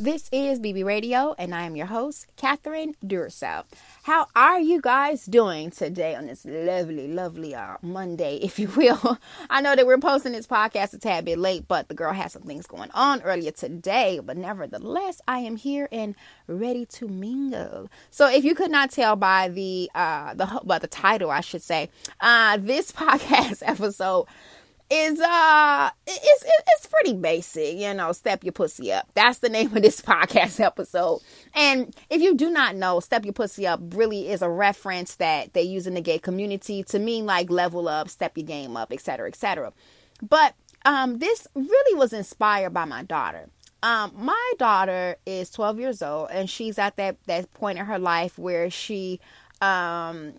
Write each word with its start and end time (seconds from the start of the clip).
This 0.00 0.28
is 0.30 0.60
BB 0.60 0.84
Radio, 0.84 1.34
and 1.40 1.52
I 1.52 1.62
am 1.62 1.74
your 1.74 1.86
host, 1.86 2.28
Catherine 2.36 2.94
Duracell. 3.04 3.64
How 4.04 4.28
are 4.36 4.60
you 4.60 4.80
guys 4.80 5.26
doing 5.26 5.72
today 5.72 6.14
on 6.14 6.26
this 6.26 6.44
lovely, 6.44 7.08
lovely 7.08 7.52
uh, 7.52 7.78
Monday, 7.82 8.36
if 8.36 8.60
you 8.60 8.68
will? 8.68 9.18
I 9.50 9.60
know 9.60 9.74
that 9.74 9.88
we're 9.88 9.98
posting 9.98 10.34
this 10.34 10.46
podcast 10.46 10.94
a 10.94 10.98
tad 10.98 11.24
bit 11.24 11.36
late, 11.36 11.66
but 11.66 11.88
the 11.88 11.94
girl 11.94 12.12
has 12.12 12.34
some 12.34 12.42
things 12.42 12.64
going 12.68 12.92
on 12.94 13.22
earlier 13.22 13.50
today. 13.50 14.20
But 14.24 14.36
nevertheless, 14.36 15.20
I 15.26 15.40
am 15.40 15.56
here 15.56 15.88
and 15.90 16.14
ready 16.46 16.86
to 16.86 17.08
mingle. 17.08 17.90
So, 18.12 18.30
if 18.30 18.44
you 18.44 18.54
could 18.54 18.70
not 18.70 18.92
tell 18.92 19.16
by 19.16 19.48
the 19.48 19.90
uh, 19.96 20.32
the 20.34 20.60
by 20.62 20.78
the 20.78 20.86
title, 20.86 21.32
I 21.32 21.40
should 21.40 21.64
say, 21.64 21.90
uh, 22.20 22.56
this 22.58 22.92
podcast 22.98 23.64
episode 23.66 24.28
is 24.90 25.20
uh 25.20 25.90
it's 26.06 26.44
it's 26.68 26.86
pretty 26.86 27.12
basic, 27.14 27.76
you 27.76 27.92
know, 27.92 28.12
step 28.12 28.42
your 28.42 28.52
pussy 28.52 28.92
up. 28.92 29.06
That's 29.14 29.38
the 29.38 29.48
name 29.50 29.76
of 29.76 29.82
this 29.82 30.00
podcast 30.00 30.60
episode. 30.60 31.20
And 31.54 31.94
if 32.08 32.22
you 32.22 32.34
do 32.34 32.50
not 32.50 32.74
know, 32.76 33.00
step 33.00 33.24
your 33.24 33.34
pussy 33.34 33.66
up 33.66 33.80
really 33.94 34.30
is 34.30 34.40
a 34.40 34.48
reference 34.48 35.16
that 35.16 35.52
they 35.52 35.62
use 35.62 35.86
in 35.86 35.94
the 35.94 36.00
gay 36.00 36.18
community 36.18 36.82
to 36.84 36.98
mean 36.98 37.26
like 37.26 37.50
level 37.50 37.88
up, 37.88 38.08
step 38.08 38.36
your 38.36 38.46
game 38.46 38.76
up, 38.76 38.92
etc., 38.92 39.28
etc. 39.28 39.72
But 40.22 40.54
um 40.84 41.18
this 41.18 41.46
really 41.54 41.98
was 41.98 42.12
inspired 42.12 42.72
by 42.72 42.86
my 42.86 43.02
daughter. 43.02 43.50
Um 43.82 44.12
my 44.16 44.52
daughter 44.58 45.16
is 45.26 45.50
12 45.50 45.80
years 45.80 46.02
old 46.02 46.30
and 46.30 46.48
she's 46.48 46.78
at 46.78 46.96
that 46.96 47.16
that 47.26 47.52
point 47.52 47.78
in 47.78 47.84
her 47.84 47.98
life 47.98 48.38
where 48.38 48.70
she 48.70 49.20
um 49.60 50.32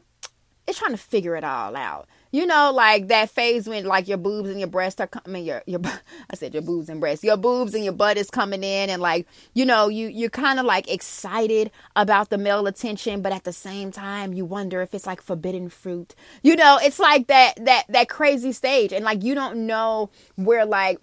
is 0.66 0.77
trying 0.77 0.91
to 0.91 0.98
figure 0.98 1.35
it 1.35 1.43
all 1.43 1.76
out 1.76 2.07
you 2.31 2.45
know, 2.45 2.71
like 2.73 3.07
that 3.07 3.29
phase 3.29 3.67
when 3.67 3.85
like 3.85 4.07
your 4.07 4.17
boobs 4.17 4.49
and 4.49 4.59
your 4.59 4.70
breasts 4.70 5.01
are 5.01 5.07
coming, 5.07 5.45
your 5.45 5.63
your 5.65 5.81
I 6.29 6.35
said 6.35 6.53
your 6.53 6.63
boobs 6.63 6.89
and 6.89 6.99
breasts, 6.99 7.23
your 7.23 7.37
boobs 7.37 7.73
and 7.73 7.83
your 7.83 7.93
butt 7.93 8.17
is 8.17 8.29
coming 8.29 8.63
in, 8.63 8.89
and 8.89 9.01
like 9.01 9.27
you 9.53 9.65
know, 9.65 9.87
you 9.87 10.07
you're 10.07 10.29
kind 10.29 10.59
of 10.59 10.65
like 10.65 10.89
excited 10.91 11.71
about 11.95 12.29
the 12.29 12.37
male 12.37 12.67
attention, 12.67 13.21
but 13.21 13.31
at 13.31 13.43
the 13.43 13.54
same 13.54 13.91
time, 13.91 14.34
you 14.34 14.45
wonder 14.45 14.81
if 14.81 14.93
it's 14.93 15.07
like 15.07 15.21
forbidden 15.21 15.70
fruit. 15.70 16.15
You 16.43 16.55
know, 16.55 16.79
it's 16.81 16.99
like 16.99 17.27
that 17.27 17.63
that 17.65 17.85
that 17.89 18.09
crazy 18.09 18.51
stage, 18.51 18.93
and 18.93 19.04
like 19.04 19.23
you 19.23 19.35
don't 19.35 19.65
know 19.65 20.09
where 20.35 20.65
like 20.65 20.99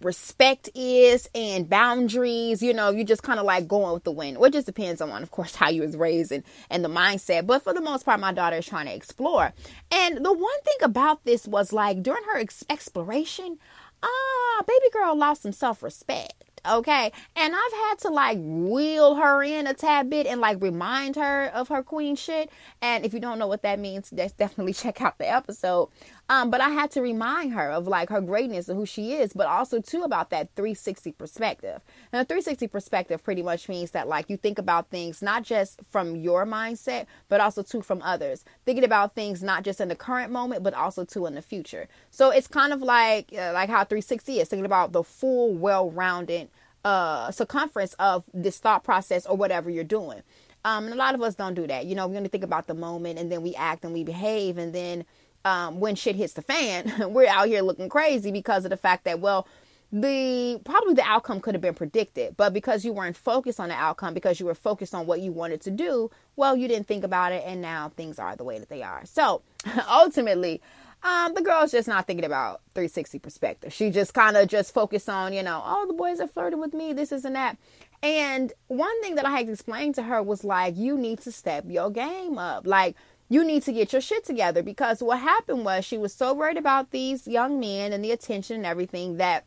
respect 0.00 0.70
is 0.74 1.28
and 1.34 1.68
boundaries 1.68 2.62
you 2.62 2.72
know 2.72 2.90
you 2.90 3.04
just 3.04 3.22
kind 3.22 3.40
of 3.40 3.46
like 3.46 3.66
going 3.66 3.92
with 3.92 4.04
the 4.04 4.12
wind. 4.12 4.38
It 4.40 4.52
just 4.52 4.66
depends 4.66 5.00
on 5.00 5.22
of 5.22 5.30
course 5.30 5.54
how 5.56 5.70
you 5.70 5.82
was 5.82 5.96
raised 5.96 6.32
and, 6.32 6.44
and 6.70 6.84
the 6.84 6.88
mindset 6.88 7.46
but 7.46 7.62
for 7.62 7.72
the 7.72 7.80
most 7.80 8.04
part 8.04 8.20
my 8.20 8.32
daughter 8.32 8.56
is 8.56 8.66
trying 8.66 8.86
to 8.86 8.94
explore. 8.94 9.52
And 9.90 10.24
the 10.24 10.32
one 10.32 10.60
thing 10.64 10.78
about 10.82 11.24
this 11.24 11.46
was 11.46 11.72
like 11.72 12.02
during 12.02 12.24
her 12.24 12.38
ex- 12.38 12.64
exploration 12.70 13.58
ah 14.02 14.62
baby 14.66 14.86
girl 14.92 15.16
lost 15.16 15.42
some 15.42 15.52
self-respect 15.52 16.44
okay? 16.66 17.12
And 17.36 17.54
i've 17.54 17.72
had 17.72 17.94
to 18.00 18.08
like 18.08 18.38
wheel 18.40 19.14
her 19.16 19.42
in 19.42 19.66
a 19.66 19.74
tad 19.74 20.10
bit 20.10 20.26
and 20.26 20.40
like 20.40 20.60
remind 20.60 21.16
her 21.16 21.46
of 21.46 21.68
her 21.68 21.82
queen 21.82 22.16
shit. 22.16 22.50
And 22.80 23.04
if 23.04 23.14
you 23.14 23.20
don't 23.20 23.38
know 23.38 23.46
what 23.46 23.62
that 23.62 23.78
means 23.78 24.10
that's 24.10 24.32
definitely 24.32 24.72
check 24.74 25.00
out 25.00 25.18
the 25.18 25.28
episode 25.28 25.88
um, 26.30 26.50
but 26.50 26.60
I 26.60 26.70
had 26.70 26.90
to 26.92 27.00
remind 27.00 27.54
her 27.54 27.70
of 27.70 27.86
like 27.86 28.10
her 28.10 28.20
greatness 28.20 28.68
and 28.68 28.78
who 28.78 28.84
she 28.84 29.14
is, 29.14 29.32
but 29.32 29.46
also 29.46 29.80
too 29.80 30.02
about 30.02 30.28
that 30.30 30.50
360 30.56 31.12
perspective. 31.12 31.80
And 32.12 32.20
a 32.20 32.24
360 32.24 32.68
perspective 32.68 33.24
pretty 33.24 33.42
much 33.42 33.68
means 33.68 33.92
that 33.92 34.08
like 34.08 34.28
you 34.28 34.36
think 34.36 34.58
about 34.58 34.90
things 34.90 35.22
not 35.22 35.42
just 35.42 35.80
from 35.90 36.16
your 36.16 36.44
mindset, 36.44 37.06
but 37.28 37.40
also 37.40 37.62
too 37.62 37.80
from 37.80 38.02
others. 38.02 38.44
Thinking 38.66 38.84
about 38.84 39.14
things 39.14 39.42
not 39.42 39.64
just 39.64 39.80
in 39.80 39.88
the 39.88 39.96
current 39.96 40.30
moment, 40.30 40.62
but 40.62 40.74
also 40.74 41.04
too 41.04 41.24
in 41.24 41.34
the 41.34 41.42
future. 41.42 41.88
So 42.10 42.30
it's 42.30 42.46
kind 42.46 42.74
of 42.74 42.82
like 42.82 43.32
uh, 43.32 43.52
like 43.54 43.70
how 43.70 43.84
360 43.84 44.40
is 44.40 44.48
thinking 44.48 44.66
about 44.66 44.92
the 44.92 45.02
full, 45.02 45.54
well-rounded 45.54 46.50
uh, 46.84 47.30
circumference 47.30 47.94
of 47.98 48.24
this 48.34 48.58
thought 48.58 48.84
process 48.84 49.24
or 49.24 49.36
whatever 49.36 49.70
you're 49.70 49.82
doing. 49.84 50.22
Um, 50.64 50.84
and 50.84 50.92
a 50.92 50.96
lot 50.96 51.14
of 51.14 51.22
us 51.22 51.34
don't 51.34 51.54
do 51.54 51.66
that. 51.66 51.86
You 51.86 51.94
know, 51.94 52.06
we 52.06 52.16
only 52.16 52.28
think 52.28 52.44
about 52.44 52.66
the 52.66 52.74
moment 52.74 53.18
and 53.18 53.32
then 53.32 53.42
we 53.42 53.54
act 53.54 53.84
and 53.84 53.94
we 53.94 54.04
behave 54.04 54.58
and 54.58 54.74
then 54.74 55.04
um, 55.48 55.80
when 55.80 55.94
shit 55.94 56.16
hits 56.16 56.34
the 56.34 56.42
fan, 56.42 56.92
we're 57.12 57.28
out 57.28 57.48
here 57.48 57.62
looking 57.62 57.88
crazy 57.88 58.30
because 58.30 58.64
of 58.64 58.70
the 58.70 58.76
fact 58.76 59.04
that, 59.04 59.20
well, 59.20 59.46
the 59.90 60.60
probably 60.64 60.92
the 60.92 61.02
outcome 61.02 61.40
could 61.40 61.54
have 61.54 61.62
been 61.62 61.74
predicted, 61.74 62.36
but 62.36 62.52
because 62.52 62.84
you 62.84 62.92
weren't 62.92 63.16
focused 63.16 63.58
on 63.58 63.70
the 63.70 63.74
outcome, 63.74 64.12
because 64.12 64.38
you 64.38 64.44
were 64.44 64.54
focused 64.54 64.94
on 64.94 65.06
what 65.06 65.20
you 65.20 65.32
wanted 65.32 65.62
to 65.62 65.70
do, 65.70 66.10
well, 66.36 66.54
you 66.54 66.68
didn't 66.68 66.86
think 66.86 67.04
about 67.04 67.32
it, 67.32 67.42
and 67.46 67.62
now 67.62 67.90
things 67.96 68.18
are 68.18 68.36
the 68.36 68.44
way 68.44 68.58
that 68.58 68.68
they 68.68 68.82
are. 68.82 69.06
So 69.06 69.40
ultimately, 69.90 70.60
um, 71.02 71.32
the 71.32 71.40
girl's 71.40 71.70
just 71.70 71.88
not 71.88 72.06
thinking 72.06 72.26
about 72.26 72.60
360 72.74 73.18
perspective. 73.18 73.72
She 73.72 73.90
just 73.90 74.12
kind 74.12 74.36
of 74.36 74.46
just 74.46 74.74
focused 74.74 75.08
on, 75.08 75.32
you 75.32 75.42
know, 75.42 75.62
oh, 75.64 75.86
the 75.86 75.94
boys 75.94 76.20
are 76.20 76.28
flirting 76.28 76.60
with 76.60 76.74
me, 76.74 76.92
this, 76.92 77.10
is 77.10 77.24
and 77.24 77.36
that. 77.36 77.56
And 78.02 78.52
one 78.66 79.02
thing 79.02 79.14
that 79.14 79.24
I 79.24 79.30
had 79.30 79.48
explained 79.48 79.94
to 79.94 80.02
her 80.02 80.22
was 80.22 80.44
like, 80.44 80.76
you 80.76 80.98
need 80.98 81.20
to 81.20 81.32
step 81.32 81.64
your 81.66 81.90
game 81.90 82.36
up. 82.36 82.66
Like, 82.66 82.94
you 83.28 83.44
need 83.44 83.62
to 83.64 83.72
get 83.72 83.92
your 83.92 84.00
shit 84.00 84.24
together 84.24 84.62
because 84.62 85.02
what 85.02 85.20
happened 85.20 85.64
was 85.64 85.84
she 85.84 85.98
was 85.98 86.14
so 86.14 86.32
worried 86.32 86.56
about 86.56 86.90
these 86.90 87.28
young 87.28 87.60
men 87.60 87.92
and 87.92 88.04
the 88.04 88.10
attention 88.10 88.56
and 88.56 88.66
everything 88.66 89.18
that 89.18 89.44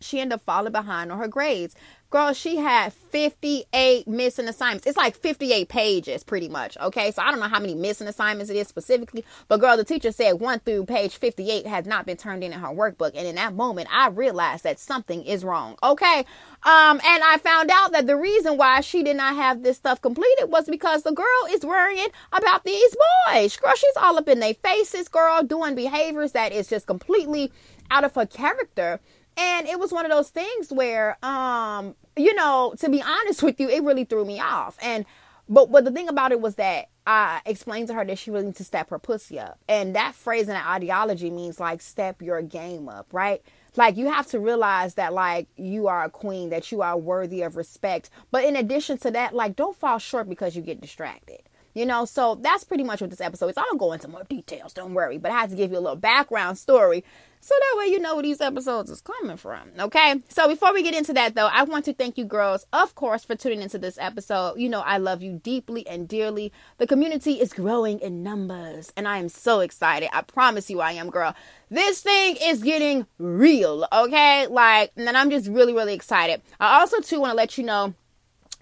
she 0.00 0.20
ended 0.20 0.36
up 0.36 0.42
falling 0.42 0.72
behind 0.72 1.10
on 1.10 1.18
her 1.18 1.28
grades. 1.28 1.74
Girl, 2.10 2.32
she 2.32 2.56
had 2.56 2.94
58 2.94 4.08
missing 4.08 4.48
assignments. 4.48 4.86
It's 4.86 4.96
like 4.96 5.14
58 5.14 5.68
pages, 5.68 6.24
pretty 6.24 6.48
much. 6.48 6.78
Okay, 6.78 7.10
so 7.10 7.20
I 7.20 7.30
don't 7.30 7.38
know 7.38 7.48
how 7.48 7.60
many 7.60 7.74
missing 7.74 8.08
assignments 8.08 8.50
it 8.50 8.56
is 8.56 8.66
specifically, 8.66 9.26
but 9.46 9.60
girl, 9.60 9.76
the 9.76 9.84
teacher 9.84 10.10
said 10.10 10.40
one 10.40 10.60
through 10.60 10.86
page 10.86 11.18
58 11.18 11.66
has 11.66 11.84
not 11.84 12.06
been 12.06 12.16
turned 12.16 12.42
in 12.42 12.54
in 12.54 12.60
her 12.60 12.68
workbook. 12.68 13.12
And 13.14 13.26
in 13.26 13.34
that 13.34 13.54
moment, 13.54 13.88
I 13.92 14.08
realized 14.08 14.64
that 14.64 14.78
something 14.78 15.22
is 15.22 15.44
wrong. 15.44 15.76
Okay, 15.82 16.24
um, 16.62 16.98
and 17.04 17.22
I 17.24 17.38
found 17.42 17.70
out 17.70 17.92
that 17.92 18.06
the 18.06 18.16
reason 18.16 18.56
why 18.56 18.80
she 18.80 19.02
did 19.02 19.18
not 19.18 19.36
have 19.36 19.62
this 19.62 19.76
stuff 19.76 20.00
completed 20.00 20.46
was 20.46 20.66
because 20.66 21.02
the 21.02 21.12
girl 21.12 21.26
is 21.50 21.62
worrying 21.62 22.08
about 22.32 22.64
these 22.64 22.96
boys. 23.26 23.54
Girl, 23.58 23.74
she's 23.76 23.96
all 23.98 24.16
up 24.16 24.28
in 24.28 24.40
their 24.40 24.54
faces, 24.54 25.08
girl, 25.08 25.42
doing 25.42 25.74
behaviors 25.74 26.32
that 26.32 26.52
is 26.52 26.68
just 26.68 26.86
completely 26.86 27.52
out 27.90 28.04
of 28.04 28.14
her 28.14 28.26
character 28.26 28.98
and 29.38 29.68
it 29.68 29.78
was 29.78 29.92
one 29.92 30.04
of 30.04 30.10
those 30.10 30.30
things 30.30 30.72
where, 30.72 31.16
um, 31.24 31.94
you 32.16 32.34
know, 32.34 32.74
to 32.80 32.88
be 32.88 33.00
honest 33.00 33.42
with 33.42 33.60
you, 33.60 33.68
it 33.68 33.84
really 33.84 34.04
threw 34.04 34.24
me 34.24 34.40
off. 34.40 34.76
And, 34.82 35.06
but, 35.48 35.70
but 35.70 35.84
the 35.84 35.92
thing 35.92 36.08
about 36.08 36.32
it 36.32 36.40
was 36.40 36.56
that 36.56 36.88
I 37.06 37.40
explained 37.46 37.86
to 37.88 37.94
her 37.94 38.04
that 38.04 38.18
she 38.18 38.32
really 38.32 38.46
needs 38.46 38.58
to 38.58 38.64
step 38.64 38.90
her 38.90 38.98
pussy 38.98 39.38
up. 39.38 39.60
And 39.68 39.94
that 39.94 40.16
phrase 40.16 40.42
in 40.42 40.54
that 40.54 40.66
ideology 40.66 41.30
means 41.30 41.60
like 41.60 41.80
step 41.80 42.20
your 42.20 42.42
game 42.42 42.88
up, 42.88 43.06
right? 43.12 43.40
Like 43.76 43.96
you 43.96 44.10
have 44.10 44.26
to 44.28 44.40
realize 44.40 44.94
that 44.94 45.12
like 45.12 45.46
you 45.56 45.86
are 45.86 46.04
a 46.04 46.10
queen, 46.10 46.50
that 46.50 46.72
you 46.72 46.82
are 46.82 46.96
worthy 46.98 47.42
of 47.42 47.56
respect. 47.56 48.10
But 48.32 48.44
in 48.44 48.56
addition 48.56 48.98
to 48.98 49.10
that, 49.12 49.34
like 49.34 49.54
don't 49.54 49.76
fall 49.76 49.98
short 49.98 50.28
because 50.28 50.56
you 50.56 50.62
get 50.62 50.80
distracted. 50.80 51.42
You 51.78 51.86
know, 51.86 52.06
so 52.06 52.34
that's 52.34 52.64
pretty 52.64 52.82
much 52.82 53.00
what 53.00 53.10
this 53.10 53.20
episode 53.20 53.50
is. 53.50 53.56
I 53.56 53.62
don't 53.62 53.78
go 53.78 53.92
into 53.92 54.08
more 54.08 54.24
details, 54.24 54.72
don't 54.72 54.94
worry, 54.94 55.16
but 55.16 55.30
I 55.30 55.38
had 55.38 55.50
to 55.50 55.56
give 55.56 55.70
you 55.70 55.78
a 55.78 55.80
little 55.80 55.94
background 55.94 56.58
story 56.58 57.04
so 57.40 57.54
that 57.56 57.78
way 57.78 57.86
you 57.86 58.00
know 58.00 58.14
where 58.14 58.24
these 58.24 58.40
episodes 58.40 58.90
is 58.90 59.00
coming 59.00 59.36
from. 59.36 59.70
Okay. 59.78 60.20
So 60.28 60.48
before 60.48 60.74
we 60.74 60.82
get 60.82 60.96
into 60.96 61.12
that 61.12 61.36
though, 61.36 61.46
I 61.46 61.62
want 61.62 61.84
to 61.84 61.92
thank 61.92 62.18
you 62.18 62.24
girls, 62.24 62.66
of 62.72 62.96
course, 62.96 63.24
for 63.24 63.36
tuning 63.36 63.62
into 63.62 63.78
this 63.78 63.96
episode. 63.96 64.58
You 64.58 64.68
know, 64.68 64.80
I 64.80 64.98
love 64.98 65.22
you 65.22 65.40
deeply 65.40 65.86
and 65.86 66.08
dearly. 66.08 66.52
The 66.78 66.86
community 66.88 67.34
is 67.34 67.52
growing 67.52 68.00
in 68.00 68.24
numbers, 68.24 68.92
and 68.96 69.06
I 69.06 69.18
am 69.18 69.28
so 69.28 69.60
excited. 69.60 70.08
I 70.12 70.22
promise 70.22 70.68
you 70.68 70.80
I 70.80 70.92
am, 70.94 71.10
girl. 71.10 71.32
This 71.70 72.00
thing 72.02 72.38
is 72.42 72.60
getting 72.60 73.06
real, 73.18 73.86
okay? 73.92 74.48
Like, 74.48 74.90
and 74.96 75.16
I'm 75.16 75.30
just 75.30 75.46
really, 75.46 75.72
really 75.72 75.94
excited. 75.94 76.42
I 76.58 76.80
also 76.80 77.00
too 77.00 77.20
want 77.20 77.30
to 77.30 77.36
let 77.36 77.56
you 77.56 77.62
know 77.62 77.94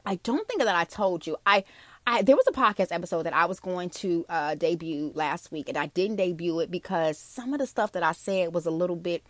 I 0.07 0.17
don't 0.23 0.47
think 0.47 0.63
that 0.63 0.77
I 0.77 0.85
told 0.85 1.27
you. 1.27 1.37
I 1.45 1.65
I, 2.07 2.23
there 2.23 2.37
was 2.37 2.47
a 2.47 2.53
podcast 2.53 2.89
episode 2.93 3.25
that 3.25 3.35
I 3.35 3.47
was 3.47 3.59
going 3.59 3.91
to 3.91 4.25
uh, 4.29 4.55
debut 4.55 5.11
last 5.15 5.51
week, 5.51 5.69
and 5.69 5.77
I 5.77 5.87
didn't 5.87 6.17
debut 6.17 6.61
it 6.61 6.71
because 6.71 7.19
some 7.19 7.53
of 7.53 7.59
the 7.59 7.67
stuff 7.67 7.93
that 7.93 8.05
I 8.05 8.13
said 8.13 8.55
was 8.55 8.65
a 8.65 8.71
little 8.71 8.97
bit 8.97 9.25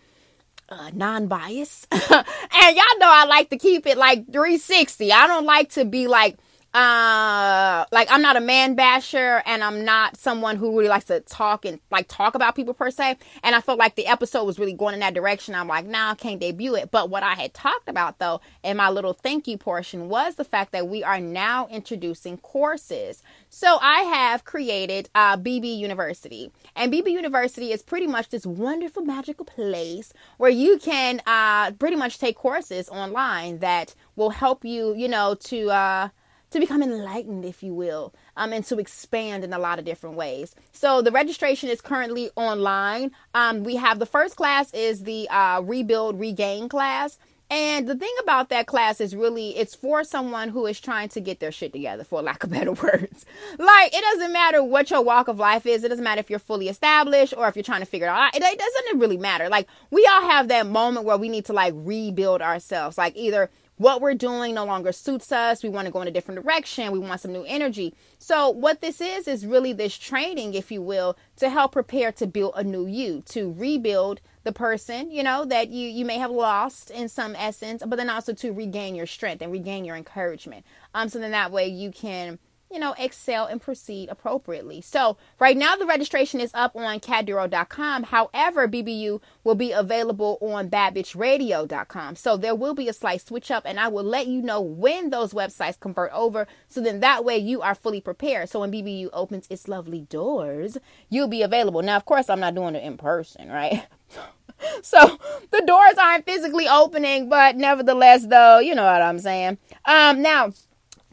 uh, 0.68 0.90
non-biased. 0.92 1.86
and 1.92 2.02
y'all 2.10 2.98
know 2.98 3.08
I 3.08 3.24
like 3.26 3.50
to 3.50 3.56
keep 3.56 3.86
it 3.86 3.96
like 3.96 4.26
360. 4.26 5.10
I 5.10 5.26
don't 5.26 5.46
like 5.46 5.70
to 5.70 5.84
be 5.86 6.06
like 6.06 6.36
uh 6.76 7.86
like 7.90 8.06
I'm 8.10 8.20
not 8.20 8.36
a 8.36 8.40
man 8.40 8.74
basher 8.74 9.42
and 9.46 9.64
I'm 9.64 9.82
not 9.82 10.18
someone 10.18 10.56
who 10.56 10.76
really 10.76 10.90
likes 10.90 11.06
to 11.06 11.20
talk 11.20 11.64
and 11.64 11.80
like 11.90 12.06
talk 12.06 12.34
about 12.34 12.54
people 12.54 12.74
per 12.74 12.90
se. 12.90 13.16
And 13.42 13.54
I 13.54 13.62
felt 13.62 13.78
like 13.78 13.94
the 13.94 14.06
episode 14.06 14.44
was 14.44 14.58
really 14.58 14.74
going 14.74 14.92
in 14.92 15.00
that 15.00 15.14
direction. 15.14 15.54
I'm 15.54 15.68
like, 15.68 15.86
nah, 15.86 16.10
I 16.10 16.14
can't 16.16 16.38
debut 16.38 16.74
it. 16.74 16.90
But 16.90 17.08
what 17.08 17.22
I 17.22 17.32
had 17.32 17.54
talked 17.54 17.88
about 17.88 18.18
though 18.18 18.42
in 18.62 18.76
my 18.76 18.90
little 18.90 19.14
thank 19.14 19.48
you 19.48 19.56
portion 19.56 20.10
was 20.10 20.34
the 20.34 20.44
fact 20.44 20.72
that 20.72 20.86
we 20.86 21.02
are 21.02 21.18
now 21.18 21.66
introducing 21.68 22.36
courses. 22.36 23.22
So 23.48 23.78
I 23.80 24.00
have 24.00 24.44
created 24.44 25.08
uh 25.14 25.38
BB 25.38 25.78
University. 25.78 26.52
And 26.74 26.92
BB 26.92 27.10
University 27.10 27.72
is 27.72 27.80
pretty 27.80 28.06
much 28.06 28.28
this 28.28 28.44
wonderful 28.44 29.02
magical 29.02 29.46
place 29.46 30.12
where 30.36 30.50
you 30.50 30.78
can 30.78 31.22
uh 31.26 31.72
pretty 31.72 31.96
much 31.96 32.18
take 32.18 32.36
courses 32.36 32.90
online 32.90 33.60
that 33.60 33.94
will 34.14 34.30
help 34.30 34.62
you, 34.62 34.94
you 34.94 35.08
know, 35.08 35.34
to 35.44 35.70
uh 35.70 36.08
to 36.56 36.60
become 36.60 36.82
enlightened, 36.82 37.44
if 37.44 37.62
you 37.62 37.74
will, 37.74 38.14
um, 38.36 38.52
and 38.52 38.64
to 38.66 38.78
expand 38.78 39.44
in 39.44 39.52
a 39.52 39.58
lot 39.58 39.78
of 39.78 39.84
different 39.84 40.16
ways. 40.16 40.54
So 40.72 41.02
the 41.02 41.12
registration 41.12 41.68
is 41.68 41.80
currently 41.80 42.30
online. 42.36 43.12
Um, 43.34 43.62
we 43.62 43.76
have 43.76 43.98
the 43.98 44.06
first 44.06 44.36
class 44.36 44.72
is 44.74 45.04
the 45.04 45.28
uh, 45.28 45.60
Rebuild 45.62 46.18
Regain 46.18 46.68
class. 46.68 47.18
And 47.48 47.86
the 47.86 47.94
thing 47.94 48.12
about 48.20 48.48
that 48.48 48.66
class 48.66 49.00
is 49.00 49.14
really 49.14 49.56
it's 49.56 49.74
for 49.74 50.02
someone 50.02 50.48
who 50.48 50.66
is 50.66 50.80
trying 50.80 51.08
to 51.10 51.20
get 51.20 51.38
their 51.38 51.52
shit 51.52 51.72
together, 51.72 52.02
for 52.02 52.20
lack 52.20 52.42
of 52.42 52.50
better 52.56 52.72
words. 52.72 53.24
Like 53.56 53.94
it 53.94 54.00
doesn't 54.00 54.32
matter 54.32 54.64
what 54.64 54.90
your 54.90 55.02
walk 55.02 55.28
of 55.28 55.38
life 55.38 55.64
is. 55.64 55.84
It 55.84 55.90
doesn't 55.90 56.02
matter 56.02 56.18
if 56.18 56.28
you're 56.28 56.40
fully 56.40 56.68
established 56.68 57.34
or 57.36 57.46
if 57.46 57.54
you're 57.54 57.62
trying 57.62 57.82
to 57.82 57.86
figure 57.86 58.08
it 58.08 58.10
out. 58.10 58.34
It, 58.34 58.42
it 58.42 58.58
doesn't 58.58 58.98
really 58.98 59.16
matter. 59.16 59.48
Like 59.48 59.68
we 59.90 60.04
all 60.10 60.22
have 60.22 60.48
that 60.48 60.66
moment 60.66 61.06
where 61.06 61.16
we 61.16 61.28
need 61.28 61.44
to 61.44 61.52
like 61.52 61.72
rebuild 61.76 62.42
ourselves. 62.42 62.98
Like 62.98 63.14
either 63.16 63.48
what 63.76 64.00
we're 64.00 64.14
doing 64.14 64.54
no 64.54 64.64
longer 64.64 64.92
suits 64.92 65.32
us. 65.32 65.62
We 65.62 65.68
want 65.68 65.86
to 65.86 65.92
go 65.92 66.00
in 66.00 66.08
a 66.08 66.10
different 66.10 66.42
direction. 66.42 66.92
We 66.92 66.98
want 66.98 67.20
some 67.20 67.32
new 67.32 67.44
energy. 67.44 67.94
So, 68.18 68.50
what 68.50 68.80
this 68.80 69.00
is, 69.00 69.28
is 69.28 69.46
really 69.46 69.72
this 69.72 69.96
training, 69.96 70.54
if 70.54 70.70
you 70.70 70.82
will, 70.82 71.16
to 71.36 71.50
help 71.50 71.72
prepare 71.72 72.12
to 72.12 72.26
build 72.26 72.54
a 72.56 72.64
new 72.64 72.86
you, 72.86 73.22
to 73.26 73.52
rebuild 73.52 74.20
the 74.44 74.52
person, 74.52 75.10
you 75.10 75.22
know, 75.22 75.44
that 75.44 75.68
you, 75.68 75.88
you 75.88 76.04
may 76.04 76.18
have 76.18 76.30
lost 76.30 76.90
in 76.90 77.08
some 77.08 77.34
essence, 77.34 77.82
but 77.84 77.96
then 77.96 78.08
also 78.08 78.32
to 78.32 78.52
regain 78.52 78.94
your 78.94 79.06
strength 79.06 79.42
and 79.42 79.52
regain 79.52 79.84
your 79.84 79.96
encouragement. 79.96 80.64
Um, 80.94 81.08
so 81.08 81.18
then 81.18 81.32
that 81.32 81.50
way 81.50 81.66
you 81.66 81.90
can 81.90 82.38
you 82.70 82.78
know, 82.78 82.94
excel 82.98 83.46
and 83.46 83.60
proceed 83.60 84.08
appropriately. 84.08 84.80
So, 84.80 85.16
right 85.38 85.56
now 85.56 85.76
the 85.76 85.86
registration 85.86 86.40
is 86.40 86.50
up 86.54 86.74
on 86.74 87.00
cadduro.com. 87.00 88.04
However, 88.04 88.66
BBU 88.66 89.20
will 89.44 89.54
be 89.54 89.72
available 89.72 90.38
on 90.40 90.68
badbitchradio.com. 90.68 92.16
So, 92.16 92.36
there 92.36 92.54
will 92.54 92.74
be 92.74 92.88
a 92.88 92.92
slight 92.92 93.20
switch 93.20 93.50
up, 93.50 93.64
and 93.66 93.78
I 93.78 93.88
will 93.88 94.04
let 94.04 94.26
you 94.26 94.42
know 94.42 94.60
when 94.60 95.10
those 95.10 95.32
websites 95.32 95.78
convert 95.78 96.12
over. 96.12 96.46
So, 96.68 96.80
then 96.80 97.00
that 97.00 97.24
way 97.24 97.38
you 97.38 97.62
are 97.62 97.74
fully 97.74 98.00
prepared. 98.00 98.48
So, 98.48 98.60
when 98.60 98.72
BBU 98.72 99.10
opens 99.12 99.46
its 99.48 99.68
lovely 99.68 100.02
doors, 100.02 100.78
you'll 101.08 101.28
be 101.28 101.42
available. 101.42 101.82
Now, 101.82 101.96
of 101.96 102.04
course, 102.04 102.28
I'm 102.28 102.40
not 102.40 102.54
doing 102.54 102.74
it 102.74 102.84
in 102.84 102.96
person, 102.96 103.48
right? 103.48 103.86
so 104.82 105.18
the 105.50 105.62
doors 105.66 105.94
aren't 106.00 106.24
physically 106.24 106.68
opening, 106.68 107.28
but 107.28 107.56
nevertheless, 107.56 108.26
though, 108.26 108.58
you 108.58 108.74
know 108.74 108.84
what 108.84 109.02
I'm 109.02 109.18
saying. 109.18 109.58
Um, 109.84 110.22
now 110.22 110.52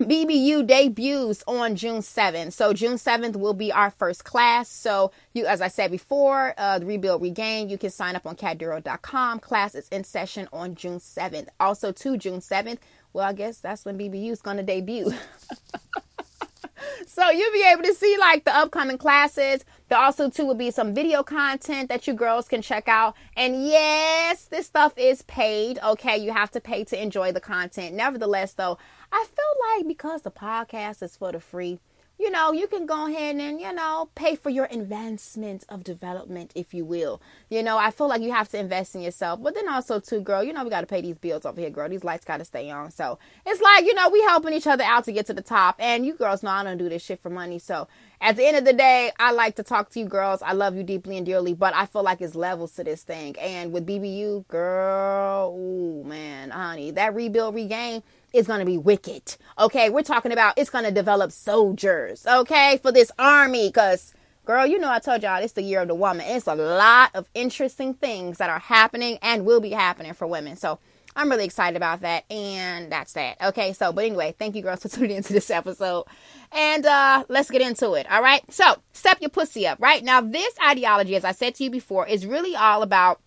BBU 0.06 0.68
debuts 0.68 1.44
on 1.48 1.76
June 1.76 2.02
7th. 2.02 2.54
So 2.54 2.74
June 2.74 2.96
7th 2.98 3.36
will 3.36 3.54
be 3.54 3.72
our 3.72 3.92
first 3.92 4.24
class. 4.24 4.70
So 4.70 5.12
you, 5.34 5.46
as 5.46 5.62
I 5.62 5.68
said 5.68 5.92
before, 5.92 6.54
uh, 6.58 6.80
Rebuild 6.82 7.22
Regain, 7.22 7.70
you 7.70 7.78
can 7.78 7.90
sign 7.90 8.16
up 8.16 8.26
on 8.26 8.36
cadduro.com. 8.36 9.40
Class 9.40 9.76
is 9.76 9.88
in 9.90 10.04
session 10.04 10.48
on 10.54 10.76
June 10.76 11.00
7th. 11.00 11.48
Also 11.60 11.92
to 11.92 12.18
June 12.18 12.40
7th, 12.40 12.80
well, 13.14 13.26
I 13.28 13.34
guess 13.34 13.60
that's 13.60 13.86
when 13.86 13.98
BBU 13.98 14.32
is 14.32 14.42
going 14.42 14.58
to 14.58 14.64
debut. 14.64 15.14
so 17.08 17.30
you'll 17.30 17.54
be 17.54 17.66
able 17.72 17.84
to 17.84 17.94
see 17.94 18.18
like 18.18 18.44
the 18.46 18.56
upcoming 18.56 18.98
classes. 18.98 19.64
There 19.90 19.98
also 19.98 20.30
too 20.30 20.46
will 20.46 20.56
be 20.56 20.72
some 20.72 20.94
video 20.94 21.22
content 21.22 21.90
that 21.90 22.08
you 22.08 22.14
girls 22.14 22.48
can 22.48 22.62
check 22.62 22.88
out. 22.88 23.16
And 23.38 23.68
yes, 23.68 24.46
this 24.46 24.66
stuff 24.66 24.94
is 24.98 25.22
paid. 25.24 25.78
Okay, 25.84 26.18
you 26.18 26.32
have 26.34 26.52
to 26.52 26.60
pay 26.60 26.84
to 26.86 27.02
enjoy 27.02 27.32
the 27.32 27.40
content. 27.40 27.94
Nevertheless, 27.96 28.54
though, 28.54 28.78
I 29.16 29.26
feel 29.26 29.78
like 29.78 29.88
because 29.88 30.24
the 30.24 30.32
podcast 30.32 31.04
is 31.04 31.16
for 31.16 31.32
the 31.32 31.40
free, 31.40 31.78
you 32.18 32.32
know, 32.32 32.52
you 32.52 32.68
can 32.68 32.88
go 32.88 33.08
ahead 33.08 33.36
and, 33.36 33.62
you 33.62 33.72
know, 33.72 34.10
pay 34.16 34.36
for 34.36 34.50
your 34.50 34.66
advancement 34.72 35.66
of 35.70 35.84
development, 35.84 36.52
if 36.56 36.74
you 36.74 36.84
will. 36.84 37.22
You 37.48 37.62
know, 37.62 37.78
I 37.78 37.92
feel 37.92 38.08
like 38.08 38.24
you 38.24 38.32
have 38.32 38.50
to 38.50 38.60
invest 38.60 38.96
in 38.96 39.02
yourself. 39.02 39.44
But 39.44 39.54
then 39.54 39.70
also, 39.70 40.00
too, 40.00 40.20
girl, 40.22 40.44
you 40.44 40.52
know, 40.52 40.64
we 40.64 40.72
got 40.72 40.82
to 40.82 40.88
pay 40.88 41.02
these 41.02 41.18
bills 41.18 41.46
over 41.46 41.62
here, 41.62 41.70
girl. 41.70 41.90
These 41.90 42.04
lights 42.04 42.26
got 42.26 42.38
to 42.38 42.46
stay 42.46 42.72
on. 42.72 42.90
So 42.90 43.20
it's 43.46 43.62
like, 43.62 43.86
you 43.86 43.94
know, 43.94 44.10
we 44.10 44.22
helping 44.22 44.54
each 44.54 44.66
other 44.66 44.84
out 44.84 45.04
to 45.06 45.12
get 45.12 45.28
to 45.28 45.34
the 45.34 45.44
top. 45.44 45.76
And 45.78 46.08
you 46.08 46.16
girls 46.16 46.42
know 46.42 46.50
I 46.50 46.64
don't 46.64 46.78
do 46.78 46.90
this 46.90 47.04
shit 47.04 47.22
for 47.22 47.30
money. 47.30 47.60
So 47.60 47.88
at 48.20 48.36
the 48.36 48.48
end 48.48 48.58
of 48.58 48.66
the 48.66 48.74
day, 48.74 49.12
I 49.20 49.32
like 49.32 49.58
to 49.58 49.64
talk 49.64 49.90
to 49.92 50.00
you 50.00 50.06
girls. 50.06 50.42
I 50.42 50.54
love 50.54 50.76
you 50.76 50.84
deeply 50.84 51.18
and 51.18 51.26
dearly, 51.26 51.54
but 51.54 51.76
I 51.76 51.86
feel 51.86 52.04
like 52.04 52.22
it's 52.22 52.34
levels 52.34 52.74
to 52.76 52.84
this 52.84 53.04
thing. 53.04 53.36
And 53.38 53.72
with 53.72 53.86
BBU, 53.86 54.48
girl, 54.48 55.56
ooh, 55.56 56.04
man, 56.04 56.50
honey, 56.50 56.92
that 56.92 57.14
rebuild, 57.14 57.54
regain 57.54 58.02
is 58.34 58.48
going 58.48 58.60
to 58.60 58.66
be 58.66 58.78
wicked. 58.78 59.38
Okay. 59.60 59.90
We're 59.90 60.02
talking 60.02 60.32
about 60.32 60.58
it's 60.58 60.70
going 60.70 60.86
to 60.86 60.92
develop 60.92 61.32
soldiers. 61.32 62.26
Okay. 62.28 62.80
For 62.82 62.92
this 62.92 63.12
army. 63.18 63.72
Cause 63.72 64.14
girl, 64.46 64.66
you 64.66 64.80
know, 64.80 64.92
I 64.92 65.00
told 65.00 65.24
y'all 65.24 65.42
it's 65.42 65.54
the 65.54 65.62
year 65.62 65.82
of 65.82 65.88
the 65.88 65.96
woman. 65.96 66.26
It's 66.28 66.48
a 66.48 66.56
lot 66.56 67.12
of 67.14 67.30
interesting 67.34 67.94
things 67.94 68.40
that 68.40 68.50
are 68.50 68.60
happening 68.60 69.20
and 69.22 69.46
will 69.46 69.62
be 69.62 69.72
happening 69.72 70.14
for 70.14 70.28
women. 70.28 70.58
So 70.58 70.80
I'm 71.16 71.30
really 71.30 71.46
excited 71.46 71.78
about 71.78 72.02
that. 72.02 72.30
And 72.32 72.92
that's 72.92 73.14
that. 73.14 73.38
Okay. 73.42 73.74
So, 73.74 73.94
but 73.94 74.06
anyway, 74.06 74.36
thank 74.38 74.56
you 74.56 74.64
girls 74.64 74.82
for 74.82 74.90
tuning 74.90 75.18
into 75.18 75.34
this 75.34 75.50
episode. 75.50 76.06
And 76.52 76.86
uh 76.86 77.24
let's 77.30 77.52
get 77.52 77.62
into 77.62 77.94
it. 77.94 78.12
All 78.12 78.22
right. 78.22 78.42
So 78.52 78.76
step 78.94 79.20
your 79.22 79.30
pussy 79.30 79.68
up. 79.68 79.80
Right 79.80 80.04
now, 80.04 80.22
this 80.22 80.56
ideology, 80.66 81.16
as 81.16 81.24
I 81.24 81.32
said 81.32 81.56
to 81.56 81.64
you 81.64 81.70
before, 81.70 82.08
is 82.08 82.26
really 82.26 82.56
all 82.56 82.82
about 82.82 83.20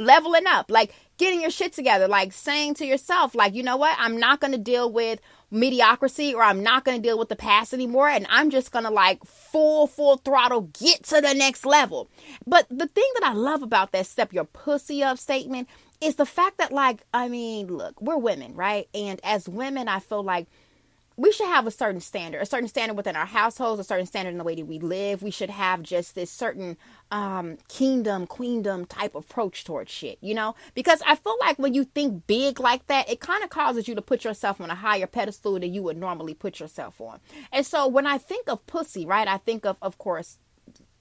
leveling 0.00 0.46
up. 0.46 0.70
Like 0.70 0.94
getting 1.18 1.40
your 1.40 1.50
shit 1.50 1.72
together, 1.72 2.08
like 2.08 2.32
saying 2.32 2.74
to 2.74 2.86
yourself, 2.86 3.34
like, 3.34 3.54
you 3.54 3.62
know 3.62 3.76
what, 3.76 3.96
I'm 3.98 4.18
not 4.18 4.40
going 4.40 4.52
to 4.52 4.58
deal 4.58 4.90
with 4.90 5.20
mediocrity 5.50 6.32
or 6.32 6.42
I'm 6.42 6.62
not 6.62 6.84
going 6.84 6.96
to 6.96 7.02
deal 7.06 7.18
with 7.18 7.28
the 7.28 7.36
past 7.36 7.74
anymore. 7.74 8.08
And 8.08 8.26
I'm 8.30 8.50
just 8.50 8.72
going 8.72 8.84
to 8.84 8.90
like 8.90 9.22
full, 9.24 9.86
full 9.86 10.16
throttle 10.16 10.62
get 10.80 11.02
to 11.04 11.20
the 11.20 11.34
next 11.34 11.66
level. 11.66 12.08
But 12.46 12.66
the 12.70 12.86
thing 12.86 13.08
that 13.14 13.24
I 13.28 13.34
love 13.34 13.62
about 13.62 13.92
that 13.92 14.06
step 14.06 14.32
your 14.32 14.44
pussy 14.44 15.02
up 15.02 15.18
statement 15.18 15.68
is 16.00 16.14
the 16.14 16.26
fact 16.26 16.56
that, 16.58 16.72
like, 16.72 17.02
I 17.12 17.28
mean, 17.28 17.66
look, 17.68 18.00
we're 18.00 18.16
women, 18.16 18.54
right? 18.54 18.88
And 18.94 19.20
as 19.22 19.48
women, 19.48 19.86
I 19.86 20.00
feel 20.00 20.22
like 20.22 20.46
we 21.20 21.30
should 21.32 21.48
have 21.48 21.66
a 21.66 21.70
certain 21.70 22.00
standard, 22.00 22.40
a 22.40 22.46
certain 22.46 22.66
standard 22.66 22.96
within 22.96 23.14
our 23.14 23.26
households, 23.26 23.78
a 23.78 23.84
certain 23.84 24.06
standard 24.06 24.30
in 24.30 24.38
the 24.38 24.44
way 24.44 24.54
that 24.54 24.64
we 24.64 24.78
live. 24.78 25.22
We 25.22 25.30
should 25.30 25.50
have 25.50 25.82
just 25.82 26.14
this 26.14 26.30
certain 26.30 26.78
um, 27.10 27.58
kingdom, 27.68 28.26
queendom 28.26 28.86
type 28.86 29.14
approach 29.14 29.64
towards 29.64 29.90
shit, 29.90 30.16
you 30.22 30.32
know? 30.32 30.54
Because 30.72 31.02
I 31.06 31.16
feel 31.16 31.36
like 31.38 31.58
when 31.58 31.74
you 31.74 31.84
think 31.84 32.26
big 32.26 32.58
like 32.58 32.86
that, 32.86 33.10
it 33.10 33.20
kind 33.20 33.44
of 33.44 33.50
causes 33.50 33.86
you 33.86 33.94
to 33.96 34.02
put 34.02 34.24
yourself 34.24 34.62
on 34.62 34.70
a 34.70 34.74
higher 34.74 35.06
pedestal 35.06 35.60
than 35.60 35.74
you 35.74 35.82
would 35.82 35.98
normally 35.98 36.32
put 36.32 36.58
yourself 36.58 36.98
on. 37.02 37.20
And 37.52 37.66
so 37.66 37.86
when 37.86 38.06
I 38.06 38.16
think 38.16 38.48
of 38.48 38.66
pussy, 38.66 39.04
right, 39.04 39.28
I 39.28 39.36
think 39.36 39.66
of, 39.66 39.76
of 39.82 39.98
course, 39.98 40.38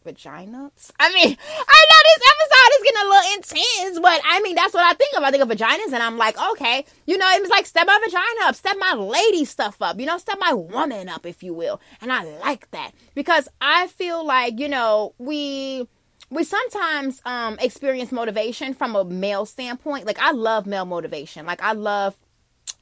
vaginas. 0.06 0.92
I 1.00 1.13
mean, 1.13 1.38
I 1.68 1.86
know 1.90 2.01
this 2.04 2.30
episode 2.31 2.72
is 2.75 2.84
getting 2.84 3.01
a 3.01 3.10
little 3.10 3.34
intense, 3.36 4.00
but 4.00 4.22
I 4.25 4.42
mean, 4.42 4.56
that's 4.56 4.74
what 4.74 4.84
I 4.84 4.94
think 4.94 5.16
of. 5.18 5.24
I 5.24 5.31
think 5.31 5.44
of 5.44 5.50
vaginas 5.50 5.94
and 5.94 6.04
I'm 6.04 6.18
like, 6.18 6.38
okay, 6.51 6.86
you 7.06 7.18
know, 7.18 7.28
it's 7.31 7.50
like 7.50 7.66
step 7.66 7.88
my 7.88 8.00
vagina 8.04 8.48
up, 8.48 8.56
step 8.56 8.78
my 8.80 8.94
lady 8.94 9.46
stuff 9.46 9.81
up, 9.81 10.00
you 10.00 10.06
know, 10.06 10.18
step 10.18 10.38
my 10.40 10.54
woman 10.54 11.10
up, 11.10 11.25
if 11.25 11.44
you 11.44 11.54
will. 11.54 11.81
And 12.01 12.12
I 12.12 12.24
like 12.40 12.69
that 12.72 12.92
because 13.16 13.48
I 13.62 13.88
feel 13.88 14.25
like, 14.25 14.60
you 14.60 14.69
know, 14.69 15.13
we 15.18 15.88
we 16.30 16.44
sometimes 16.44 17.22
um 17.25 17.57
experience 17.60 18.12
motivation 18.12 18.74
from 18.74 18.96
a 18.96 19.04
male 19.04 19.46
standpoint. 19.46 20.06
Like 20.06 20.19
I 20.19 20.31
love 20.31 20.66
male 20.66 20.86
motivation. 20.86 21.46
Like 21.46 21.62
I 21.62 21.74
love 21.74 22.18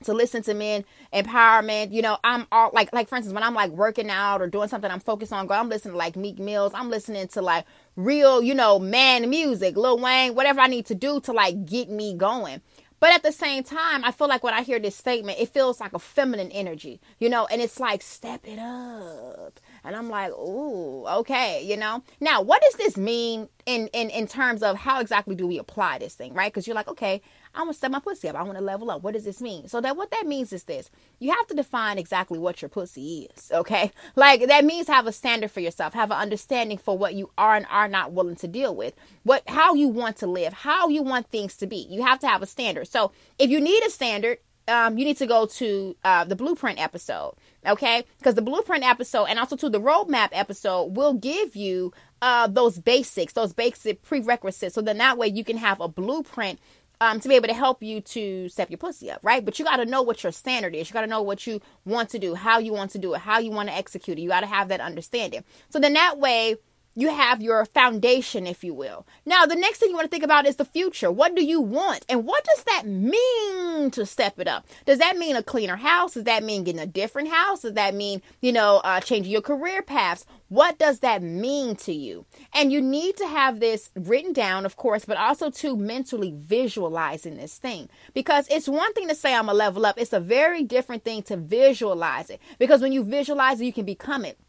to 0.04 0.14
listen 0.14 0.44
to 0.44 0.54
men 0.54 0.86
empowerment 1.14 1.92
you 1.92 2.02
know 2.02 2.18
i'm 2.24 2.46
all 2.52 2.70
like 2.74 2.92
like 2.94 3.08
for 3.08 3.16
instance 3.16 3.34
when 3.34 3.44
i'm 3.44 3.54
like 3.56 3.72
working 3.72 4.10
out 4.10 4.42
or 4.42 4.48
doing 4.48 4.68
something 4.68 4.92
i'm 4.92 5.00
focused 5.00 5.34
on 5.34 5.50
i'm 5.52 5.70
listening 5.70 5.94
to 5.94 5.98
like 5.98 6.16
meek 6.16 6.40
mills. 6.40 6.72
I'm 6.76 6.90
listening 6.90 7.28
to 7.30 7.42
like 7.42 7.66
real 7.96 8.42
you 8.42 8.54
know 8.54 8.80
man 8.80 9.30
music 9.30 9.76
lil 9.76 10.00
wayne 10.00 10.36
whatever 10.36 10.62
i 10.62 10.68
need 10.68 10.86
to 10.88 10.96
do 10.96 11.20
to 11.22 11.32
like 11.34 11.66
get 11.66 11.90
me 11.90 12.14
going. 12.14 12.62
But 13.00 13.14
at 13.14 13.24
the 13.24 13.32
same 13.32 13.64
time 13.64 14.04
i 14.04 14.12
feel 14.12 14.28
like 14.28 14.44
when 14.44 14.54
i 14.54 14.62
hear 14.64 14.80
this 14.80 14.96
statement 14.96 15.40
it 15.40 15.50
feels 15.50 15.80
like 15.80 15.94
a 15.94 16.00
feminine 16.00 16.52
energy 16.52 17.00
you 17.20 17.30
know 17.30 17.46
and 17.48 17.62
it's 17.62 17.80
like 17.80 18.02
step 18.02 18.42
it 18.46 18.60
up 18.60 19.60
and 19.88 19.96
i'm 19.96 20.10
like 20.10 20.32
ooh 20.34 21.06
okay 21.08 21.64
you 21.64 21.78
know 21.78 22.04
now 22.20 22.42
what 22.42 22.62
does 22.62 22.74
this 22.76 22.98
mean 22.98 23.50
in 23.66 23.88
in 23.94 24.10
in 24.10 24.28
terms 24.28 24.62
of 24.62 24.78
how 24.78 25.00
exactly 25.00 25.36
do 25.36 25.48
we 25.48 25.58
apply 25.58 25.98
this 25.98 26.14
thing 26.14 26.34
right 26.34 26.54
because 26.54 26.68
you're 26.68 26.76
like 26.76 26.88
okay 26.88 27.22
I 27.58 27.62
want 27.62 27.72
to 27.72 27.78
step 27.78 27.92
my 27.92 28.00
pussy 28.00 28.30
up. 28.30 28.36
I 28.36 28.44
want 28.44 28.58
to 28.60 28.64
level 28.64 28.92
up. 28.92 29.02
What 29.02 29.16
does 29.16 29.24
this 29.24 29.42
mean? 29.42 29.68
So 29.68 29.82
that 29.82 29.98
what 29.98 30.12
that 30.12 30.28
means 30.28 30.54
is 30.54 30.66
this. 30.66 30.92
You 31.18 31.32
have 31.32 31.48
to 31.48 31.56
define 31.56 31.98
exactly 31.98 32.38
what 32.38 32.62
your 32.62 32.70
pussy 32.70 33.30
is, 33.36 33.52
okay? 33.52 33.92
Like 34.16 34.48
that 34.48 34.66
means 34.66 34.88
have 34.88 35.06
a 35.08 35.12
standard 35.12 35.52
for 35.52 35.60
yourself, 35.60 35.94
have 35.94 36.12
an 36.12 36.18
understanding 36.18 36.78
for 36.78 36.98
what 36.98 37.14
you 37.14 37.30
are 37.38 37.56
and 37.56 37.66
are 37.70 37.88
not 37.88 38.12
willing 38.12 38.36
to 38.38 38.48
deal 38.48 38.76
with. 38.76 38.94
What 39.24 39.44
how 39.48 39.74
you 39.74 39.88
want 39.88 40.18
to 40.18 40.28
live, 40.28 40.54
how 40.54 40.90
you 40.90 41.04
want 41.04 41.30
things 41.30 41.56
to 41.58 41.68
be. 41.68 41.88
You 41.90 42.04
have 42.04 42.20
to 42.20 42.28
have 42.28 42.42
a 42.42 42.46
standard. 42.46 42.88
So 42.88 43.12
if 43.38 43.50
you 43.50 43.60
need 43.60 43.84
a 43.84 43.90
standard, 43.90 44.40
um, 44.68 44.98
you 44.98 45.06
need 45.06 45.18
to 45.18 45.26
go 45.26 45.46
to 45.46 45.96
uh, 46.04 46.24
the 46.24 46.36
blueprint 46.36 46.80
episode, 46.82 47.36
okay? 47.66 48.04
Because 48.18 48.36
the 48.36 48.42
blueprint 48.42 48.84
episode 48.84 49.26
and 49.26 49.40
also 49.40 49.56
to 49.56 49.70
the 49.70 49.80
roadmap 49.80 50.30
episode 50.32 50.96
will 50.96 51.14
give 51.14 51.56
you 51.56 51.94
uh, 52.22 52.48
those 52.48 52.80
basics, 52.80 53.34
those 53.34 53.54
basic 53.54 54.02
prerequisites. 54.04 54.76
So 54.76 54.82
then 54.82 54.98
that 54.98 55.18
way 55.18 55.28
you 55.28 55.44
can 55.44 55.58
have 55.58 55.80
a 55.80 55.88
blueprint 55.88 56.60
um, 57.00 57.20
to 57.20 57.30
be 57.30 57.36
able 57.36 57.48
to 57.48 57.54
help 57.54 57.84
you 57.84 58.02
to 58.02 58.50
step 58.50 58.70
your 58.70 58.78
pussy 58.78 59.12
up, 59.12 59.20
right? 59.22 59.46
But 59.46 59.60
you 59.60 59.66
got 59.66 59.78
to 59.78 59.86
know 59.86 60.02
what 60.02 60.24
your 60.24 60.32
standard 60.32 60.76
is. 60.76 60.90
You 60.90 60.94
got 60.94 61.02
to 61.02 61.08
know 61.08 61.22
what 61.22 61.46
you 61.46 61.62
want 61.86 62.10
to 62.10 62.20
do, 62.20 62.34
how 62.34 62.58
you 62.60 62.74
want 62.74 62.92
to 62.92 62.98
do 62.98 63.14
it, 63.14 63.20
how 63.20 63.40
you 63.40 63.52
want 63.52 63.70
to 63.70 63.76
execute 63.76 64.18
it. 64.18 64.22
You 64.22 64.30
got 64.30 64.42
to 64.42 64.48
have 64.48 64.70
that 64.70 64.82
understanding. 64.82 65.44
So 65.70 65.80
then 65.80 65.94
that 65.94 66.18
way, 66.18 66.56
you 66.98 67.10
have 67.10 67.44
your 67.44 67.64
foundation, 67.64 68.48
if 68.48 68.64
you 68.64 68.74
will. 68.74 69.06
Now, 69.24 69.46
the 69.46 69.56
next 69.56 69.78
thing 69.78 69.90
you 69.90 69.96
want 69.96 70.06
to 70.06 70.10
think 70.10 70.24
about 70.24 70.48
is 70.48 70.56
the 70.56 70.66
future. 70.66 71.12
What 71.12 71.36
do 71.36 71.46
you 71.46 71.62
want? 71.62 72.04
And 72.10 72.26
what 72.26 72.44
does 72.44 72.64
that 72.64 72.88
mean 72.88 73.92
to 73.92 74.04
step 74.04 74.40
it 74.40 74.48
up? 74.48 74.66
Does 74.88 74.98
that 74.98 75.16
mean 75.16 75.36
a 75.36 75.44
cleaner 75.44 75.76
house? 75.76 76.16
Does 76.16 76.24
that 76.24 76.44
mean 76.44 76.64
getting 76.64 76.82
a 76.82 76.88
different 76.88 77.30
house? 77.30 77.62
Does 77.62 77.74
that 77.74 77.94
mean, 77.94 78.24
you 78.42 78.52
know, 78.52 78.82
uh, 78.84 79.00
changing 79.00 79.32
your 79.32 79.44
career 79.44 79.84
paths? 79.84 80.26
What 80.50 80.80
does 80.80 81.02
that 81.02 81.22
mean 81.22 81.76
to 81.76 81.94
you? 81.94 82.26
And 82.52 82.72
you 82.72 82.82
need 82.82 83.16
to 83.18 83.28
have 83.28 83.60
this 83.60 83.92
written 83.96 84.34
down, 84.34 84.66
of 84.66 84.76
course, 84.76 85.06
but 85.06 85.18
also 85.18 85.52
to 85.52 85.78
mentally 85.78 86.34
visualizing 86.36 87.38
this 87.38 87.60
thing. 87.60 87.90
Because 88.16 88.48
it's 88.50 88.68
one 88.68 88.92
thing 88.94 89.08
to 89.10 89.14
say 89.14 89.36
I'm 89.36 89.50
a 89.50 89.54
level 89.54 89.86
up. 89.86 90.00
It's 90.00 90.14
a 90.14 90.20
very 90.20 90.64
different 90.64 91.04
thing 91.04 91.22
to 91.24 91.38
visualize 91.38 92.32
it. 92.32 92.42
Because 92.58 92.82
when 92.82 92.92
you 92.92 93.04
visualize 93.04 93.62
it, 93.62 93.66
you 93.66 93.74
can 93.74 93.86
become 93.86 94.26
it 94.26 94.40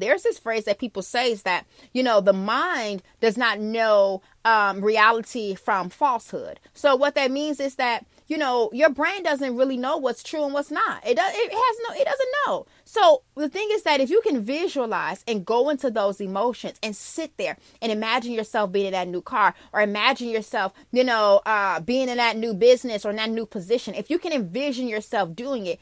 there's 0.00 0.22
this 0.22 0.38
phrase 0.38 0.64
that 0.64 0.78
people 0.78 1.02
say 1.02 1.32
is 1.32 1.42
that 1.42 1.66
you 1.92 2.02
know 2.02 2.20
the 2.20 2.32
mind 2.32 3.02
does 3.20 3.36
not 3.36 3.60
know 3.60 4.22
um, 4.44 4.82
reality 4.82 5.54
from 5.54 5.90
falsehood. 5.90 6.60
So 6.74 6.96
what 6.96 7.14
that 7.16 7.30
means 7.30 7.60
is 7.60 7.74
that 7.76 8.06
you 8.26 8.38
know 8.38 8.70
your 8.72 8.90
brain 8.90 9.22
doesn't 9.22 9.56
really 9.56 9.76
know 9.76 9.96
what's 9.96 10.22
true 10.22 10.44
and 10.44 10.54
what's 10.54 10.70
not. 10.70 11.06
It 11.06 11.16
does 11.16 11.32
it 11.34 11.52
has 11.52 11.76
no 11.88 12.00
it 12.00 12.04
doesn't 12.04 12.28
know. 12.46 12.66
So 12.84 13.22
the 13.34 13.48
thing 13.48 13.68
is 13.72 13.82
that 13.82 14.00
if 14.00 14.08
you 14.10 14.22
can 14.22 14.40
visualize 14.40 15.24
and 15.28 15.44
go 15.44 15.68
into 15.68 15.90
those 15.90 16.20
emotions 16.20 16.78
and 16.82 16.96
sit 16.96 17.36
there 17.36 17.58
and 17.82 17.92
imagine 17.92 18.32
yourself 18.32 18.72
being 18.72 18.86
in 18.86 18.92
that 18.92 19.08
new 19.08 19.20
car 19.20 19.54
or 19.72 19.80
imagine 19.80 20.28
yourself 20.28 20.72
you 20.92 21.04
know 21.04 21.42
uh, 21.46 21.80
being 21.80 22.08
in 22.08 22.16
that 22.16 22.36
new 22.36 22.54
business 22.54 23.04
or 23.04 23.10
in 23.10 23.16
that 23.16 23.30
new 23.30 23.46
position 23.46 23.94
if 23.94 24.10
you 24.10 24.18
can 24.18 24.32
envision 24.32 24.88
yourself 24.88 25.34
doing 25.34 25.66
it 25.66 25.80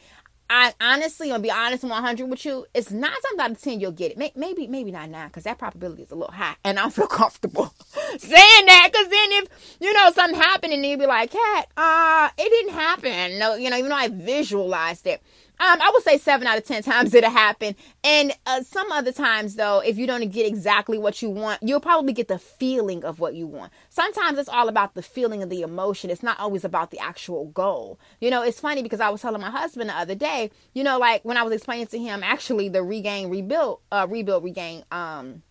I 0.48 0.74
honestly, 0.80 1.28
gonna 1.28 1.42
be 1.42 1.50
honest, 1.50 1.82
100 1.82 2.26
with 2.30 2.44
you. 2.44 2.66
It's 2.74 2.90
nine 2.90 3.10
times 3.10 3.40
out 3.40 3.50
of 3.50 3.60
ten 3.60 3.80
you'll 3.80 3.92
get 3.92 4.12
it. 4.12 4.36
Maybe, 4.36 4.66
maybe 4.66 4.92
not 4.92 5.10
nine, 5.10 5.28
because 5.28 5.44
that 5.44 5.58
probability 5.58 6.02
is 6.02 6.10
a 6.10 6.14
little 6.14 6.34
high, 6.34 6.56
and 6.64 6.78
I 6.78 6.88
feel 6.90 7.06
comfortable 7.08 7.74
saying 8.18 8.66
that. 8.66 8.88
Because 8.92 9.08
then, 9.08 9.28
if 9.32 9.76
you 9.80 9.92
know 9.92 10.10
something 10.12 10.38
happened, 10.40 10.72
and 10.72 10.84
you'd 10.86 11.00
be 11.00 11.06
like, 11.06 11.30
"Cat, 11.32 11.68
uh, 11.76 12.28
it 12.38 12.48
didn't 12.48 12.74
happen." 12.74 13.38
No, 13.38 13.56
you 13.56 13.70
know, 13.70 13.76
even 13.76 13.90
though 13.90 13.96
I 13.96 14.08
visualized 14.08 15.06
it. 15.06 15.22
Um, 15.58 15.80
I 15.80 15.90
would 15.92 16.02
say 16.02 16.18
seven 16.18 16.46
out 16.46 16.58
of 16.58 16.64
ten 16.64 16.82
times 16.82 17.14
it'll 17.14 17.30
happen, 17.30 17.76
and 18.04 18.32
uh, 18.44 18.62
some 18.62 18.92
other 18.92 19.10
times 19.12 19.54
though, 19.54 19.80
if 19.80 19.96
you 19.96 20.06
don't 20.06 20.28
get 20.30 20.46
exactly 20.46 20.98
what 20.98 21.22
you 21.22 21.30
want, 21.30 21.62
you'll 21.62 21.80
probably 21.80 22.12
get 22.12 22.28
the 22.28 22.38
feeling 22.38 23.04
of 23.04 23.20
what 23.20 23.34
you 23.34 23.46
want. 23.46 23.72
Sometimes 23.88 24.38
it's 24.38 24.50
all 24.50 24.68
about 24.68 24.94
the 24.94 25.02
feeling 25.02 25.42
of 25.42 25.48
the 25.48 25.62
emotion. 25.62 26.10
It's 26.10 26.22
not 26.22 26.38
always 26.38 26.64
about 26.64 26.90
the 26.90 26.98
actual 26.98 27.46
goal. 27.46 27.98
You 28.20 28.30
know, 28.30 28.42
it's 28.42 28.60
funny 28.60 28.82
because 28.82 29.00
I 29.00 29.08
was 29.08 29.22
telling 29.22 29.40
my 29.40 29.50
husband 29.50 29.88
the 29.88 29.94
other 29.94 30.14
day, 30.14 30.50
you 30.74 30.84
know, 30.84 30.98
like 30.98 31.24
when 31.24 31.38
I 31.38 31.42
was 31.42 31.54
explaining 31.54 31.86
to 31.88 31.98
him 31.98 32.22
actually 32.22 32.68
the 32.68 32.82
regain, 32.82 33.30
rebuild, 33.30 33.80
uh, 33.90 34.06
rebuild, 34.10 34.44
regain, 34.44 34.84
um, 34.90 35.42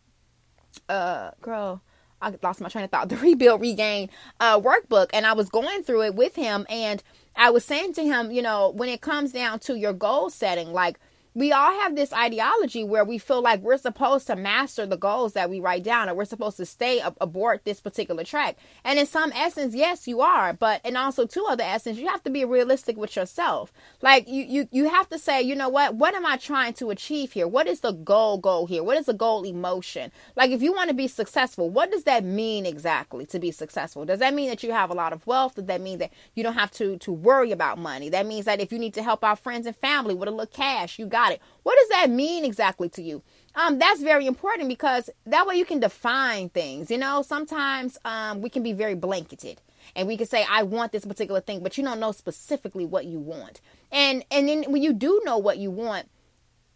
uh, 0.88 1.31
girl. 1.41 1.81
I 2.21 2.33
lost 2.41 2.62
my 2.62 2.69
train 2.69 2.85
of 2.85 2.91
thought. 2.91 3.09
The 3.15 3.17
rebuild, 3.17 3.62
regain, 3.62 4.09
uh, 4.39 4.59
workbook, 4.59 5.09
and 5.13 5.25
I 5.25 5.33
was 5.33 5.50
going 5.50 5.83
through 5.83 6.03
it 6.03 6.15
with 6.15 6.35
him, 6.35 6.65
and 6.69 7.03
I 7.36 7.50
was 7.50 7.65
saying 7.65 7.94
to 7.94 8.04
him, 8.04 8.32
you 8.32 8.42
know, 8.42 8.70
when 8.70 8.89
it 8.89 9.01
comes 9.01 9.32
down 9.32 9.60
to 9.60 9.77
your 9.77 9.94
goal 9.94 10.30
setting, 10.30 10.72
like 10.72 11.00
we 11.36 11.51
all 11.51 11.77
have 11.82 11.98
this 11.98 12.13
ideology 12.13 12.82
where 12.84 13.04
we 13.04 13.18
feel 13.18 13.42
like 13.42 13.60
we're 13.62 13.77
supposed 13.77 14.25
to 14.27 14.38
master 14.38 14.86
the 14.86 14.96
goals 14.96 15.34
that 15.34 15.50
we 15.50 15.60
write 15.60 15.84
down 15.84 16.08
or 16.08 16.15
we're 16.15 16.24
supposed 16.24 16.56
to 16.58 16.65
stay 16.65 17.01
ab- 17.01 17.18
aboard 17.20 17.60
this 17.65 17.82
particular 17.82 18.24
track. 18.24 18.56
And 18.86 18.98
in 18.98 19.06
some 19.06 19.34
essence, 19.34 19.75
yes, 19.75 20.08
you 20.08 20.22
are, 20.22 20.54
but 20.54 20.80
in 20.86 20.96
also 20.96 21.25
two 21.27 21.46
other 21.46 21.65
essence, 21.65 21.98
you 21.98 22.08
have 22.08 22.24
to 22.24 22.30
be 22.30 22.46
realistic 22.46 22.96
with 22.96 23.18
yourself. 23.18 23.74
Like 24.01 24.30
you 24.30 24.46
you 24.46 24.70
you 24.72 24.89
have 24.89 25.10
to 25.10 25.20
say, 25.20 25.42
you 25.42 25.56
know 25.56 25.68
what? 25.68 25.96
What 25.96 26.15
am 26.15 26.25
I 26.25 26.38
trying 26.38 26.74
to 26.75 26.89
achieve 26.89 27.34
here? 27.34 27.48
What 27.48 27.68
is 27.68 27.82
the 27.82 27.92
goal 27.92 28.38
goal 28.38 28.65
here? 28.68 28.84
What 28.84 28.98
is 28.98 29.08
the 29.08 29.13
goal 29.13 29.44
emotion? 29.44 30.13
Like 30.38 30.51
if 30.51 30.62
you 30.62 30.72
want 30.72 30.88
to 30.89 30.96
be 30.96 31.08
successful, 31.10 31.70
what 31.70 31.92
does 31.92 32.06
that 32.06 32.24
mean 32.24 32.65
exactly 32.65 33.25
to 33.25 33.39
be 33.39 33.51
successful? 33.51 34.06
Does 34.06 34.20
that 34.20 34.34
mean 34.34 34.50
that 34.50 34.63
you 34.63 34.72
have 34.72 34.89
a 34.89 34.94
lot 34.94 35.12
of 35.12 35.27
wealth? 35.27 35.56
Does 35.56 35.65
that 35.65 35.82
mean 35.82 35.98
that 36.00 36.12
you 36.34 36.44
don't 36.44 36.54
have 36.54 36.72
to 36.72 36.98
to 37.00 37.12
worry 37.12 37.51
about 37.51 37.77
money? 37.77 38.08
That 38.08 38.25
means 38.25 38.46
that 38.46 38.62
if 38.62 38.72
you 38.72 38.80
need 38.80 38.94
to 38.94 39.04
help 39.04 39.22
out 39.22 39.39
friends 39.39 39.68
and 39.68 39.75
family 39.75 40.13
with 40.13 40.30
a 40.30 40.32
little 40.32 40.46
cash, 40.46 40.98
you 40.98 41.06
got 41.06 41.25
it. 41.32 41.41
What 41.63 41.77
does 41.79 41.89
that 41.89 42.10
mean 42.10 42.46
exactly 42.46 42.89
to 42.89 43.01
you? 43.01 43.22
Um, 43.55 43.79
that's 43.79 44.01
very 44.01 44.25
important 44.27 44.67
because 44.67 45.10
that 45.25 45.48
way 45.48 45.55
you 45.55 45.65
can 45.65 45.79
define 45.79 46.50
things. 46.50 46.91
You 46.91 46.98
know, 46.98 47.22
sometimes 47.22 47.98
um, 48.05 48.41
we 48.41 48.50
can 48.50 48.63
be 48.63 48.74
very 48.74 48.96
blanketed 48.96 49.62
and 49.96 50.08
we 50.08 50.17
can 50.17 50.25
say 50.25 50.46
i 50.50 50.63
want 50.63 50.91
this 50.91 51.05
particular 51.05 51.41
thing 51.41 51.62
but 51.62 51.77
you 51.77 51.84
don't 51.84 52.00
know 52.00 52.12
specifically 52.12 52.86
what 52.86 53.05
you 53.05 53.20
want 53.20 53.62
and 53.91 54.24
and 54.32 54.48
then 54.48 54.63
when 54.63 54.82
you 54.82 54.94
do 54.94 55.22
know 55.25 55.38
what 55.38 55.58
you 55.58 55.70
want 55.70 56.10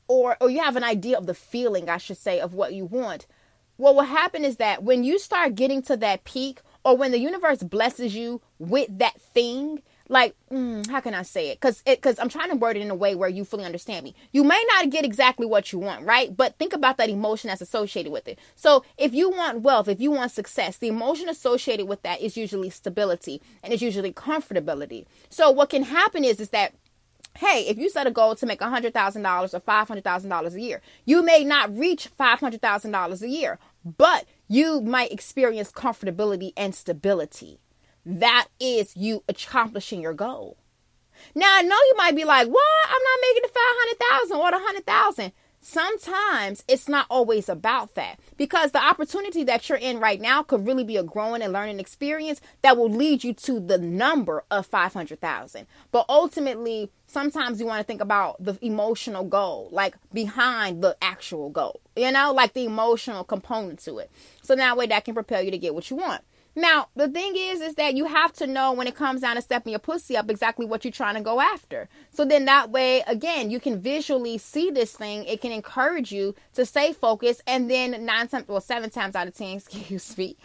or 0.07 0.37
or 0.41 0.49
you 0.49 0.59
have 0.59 0.75
an 0.75 0.83
idea 0.83 1.17
of 1.17 1.25
the 1.25 1.33
feeling 1.33 1.89
i 1.89 1.97
should 1.97 2.17
say 2.17 2.39
of 2.39 2.53
what 2.53 2.73
you 2.73 2.85
want 2.85 3.25
what 3.77 3.95
will 3.95 4.03
happen 4.03 4.43
is 4.43 4.57
that 4.57 4.83
when 4.83 5.03
you 5.03 5.17
start 5.17 5.55
getting 5.55 5.81
to 5.81 5.95
that 5.95 6.25
peak 6.25 6.59
or 6.83 6.97
when 6.97 7.11
the 7.11 7.19
universe 7.19 7.63
blesses 7.63 8.13
you 8.13 8.41
with 8.57 8.97
that 8.97 9.19
thing 9.21 9.81
like 10.09 10.35
mm, 10.51 10.85
how 10.89 10.99
can 10.99 11.13
i 11.13 11.21
say 11.21 11.49
it? 11.49 11.59
Because 11.59 11.81
because 11.83 12.19
i'm 12.19 12.29
trying 12.29 12.49
to 12.49 12.55
word 12.55 12.75
it 12.75 12.81
in 12.81 12.91
a 12.91 12.95
way 12.95 13.15
where 13.15 13.29
you 13.29 13.45
fully 13.45 13.63
understand 13.63 14.03
me. 14.03 14.15
You 14.31 14.43
may 14.43 14.61
not 14.73 14.89
get 14.89 15.05
exactly 15.05 15.45
what 15.45 15.71
you 15.71 15.79
want 15.79 16.05
right? 16.05 16.35
But 16.35 16.57
think 16.57 16.73
about 16.73 16.97
that 16.97 17.09
emotion 17.09 17.47
that's 17.47 17.61
associated 17.61 18.11
with 18.11 18.27
it. 18.27 18.39
So 18.55 18.83
if 18.97 19.13
you 19.13 19.29
want 19.29 19.61
wealth 19.61 19.87
if 19.87 20.01
you 20.01 20.11
want 20.11 20.31
success 20.31 20.77
the 20.77 20.87
emotion 20.89 21.29
associated 21.29 21.87
with 21.87 22.01
that 22.01 22.21
is 22.21 22.35
usually 22.35 22.69
stability 22.69 23.41
and 23.63 23.71
it's 23.71 23.81
usually 23.81 24.11
comfortability. 24.11 25.05
So 25.29 25.51
what 25.51 25.69
can 25.69 25.83
happen 25.83 26.23
is 26.25 26.39
is 26.39 26.49
that 26.49 26.73
hey, 27.37 27.65
if 27.67 27.77
you 27.77 27.89
set 27.89 28.07
a 28.07 28.11
goal 28.11 28.35
to 28.35 28.45
make 28.45 28.59
$100,000 28.59 29.53
or 29.53 29.59
$500,000 29.59 30.53
a 30.53 30.61
year, 30.61 30.81
you 31.05 31.23
may 31.23 31.43
not 31.43 31.73
reach 31.73 32.09
$500,000 32.19 33.21
a 33.21 33.29
year, 33.29 33.59
but 33.85 34.25
you 34.47 34.81
might 34.81 35.11
experience 35.11 35.71
comfortability 35.71 36.51
and 36.57 36.75
stability 36.75 37.59
that 38.09 38.47
is 38.59 38.95
you 38.97 39.23
accomplishing 39.29 40.01
your 40.01 40.13
goal. 40.13 40.57
Now 41.35 41.57
I 41.57 41.61
know 41.61 41.75
you 41.75 41.93
might 41.97 42.15
be 42.15 42.25
like, 42.25 42.47
"What? 42.47 42.85
I'm 42.85 43.03
not 43.03 43.19
making 43.21 43.43
the 43.43 43.49
five 43.49 43.75
hundred 43.77 43.99
thousand 43.99 44.37
or 44.37 44.51
the 44.51 44.65
hundred 44.65 44.85
thousand. 44.85 45.31
Sometimes 45.61 46.63
it's 46.69 46.87
not 46.87 47.05
always 47.09 47.49
about 47.49 47.95
that 47.95 48.17
because 48.37 48.71
the 48.71 48.83
opportunity 48.83 49.43
that 49.43 49.67
you're 49.67 49.77
in 49.77 49.99
right 49.99 50.21
now 50.21 50.41
could 50.41 50.65
really 50.65 50.85
be 50.85 50.95
a 50.95 51.03
growing 51.03 51.41
and 51.41 51.51
learning 51.51 51.81
experience 51.81 52.39
that 52.61 52.77
will 52.77 52.89
lead 52.89 53.25
you 53.25 53.33
to 53.33 53.59
the 53.59 53.77
number 53.77 54.45
of 54.49 54.65
500,000. 54.65 55.67
But 55.91 56.05
ultimately, 56.07 56.89
sometimes 57.07 57.59
you 57.59 57.65
want 57.65 57.81
to 57.81 57.83
think 57.83 57.99
about 57.99 58.41
the 58.43 58.57
emotional 58.65 59.25
goal, 59.25 59.67
like 59.73 59.97
behind 60.13 60.81
the 60.81 60.95
actual 61.01 61.49
goal, 61.49 61.81
you 61.97 62.09
know, 62.09 62.31
like 62.31 62.53
the 62.53 62.63
emotional 62.63 63.25
component 63.25 63.79
to 63.79 63.97
it. 63.97 64.09
So 64.41 64.55
that 64.55 64.77
way 64.77 64.87
that 64.87 65.03
can 65.03 65.13
propel 65.13 65.41
you 65.41 65.51
to 65.51 65.57
get 65.57 65.75
what 65.75 65.89
you 65.89 65.97
want. 65.97 66.23
Now, 66.55 66.87
the 66.95 67.07
thing 67.07 67.33
is, 67.35 67.61
is 67.61 67.75
that 67.75 67.95
you 67.95 68.05
have 68.05 68.33
to 68.33 68.47
know 68.47 68.73
when 68.73 68.87
it 68.87 68.95
comes 68.95 69.21
down 69.21 69.35
to 69.35 69.41
stepping 69.41 69.71
your 69.71 69.79
pussy 69.79 70.17
up 70.17 70.29
exactly 70.29 70.65
what 70.65 70.83
you're 70.83 70.91
trying 70.91 71.15
to 71.15 71.21
go 71.21 71.39
after. 71.39 71.87
So 72.11 72.25
then 72.25 72.45
that 72.45 72.71
way, 72.71 73.03
again, 73.07 73.49
you 73.49 73.59
can 73.59 73.79
visually 73.79 74.37
see 74.37 74.71
this 74.71 74.93
thing. 74.93 75.25
It 75.25 75.41
can 75.41 75.51
encourage 75.51 76.11
you 76.11 76.35
to 76.55 76.65
stay 76.65 76.91
focused. 76.91 77.41
And 77.47 77.69
then 77.69 78.05
nine 78.05 78.27
times, 78.27 78.47
well, 78.47 78.61
seven 78.61 78.89
times 78.89 79.15
out 79.15 79.27
of 79.27 79.35
10, 79.35 79.57
excuse 79.57 80.17
me, 80.17 80.35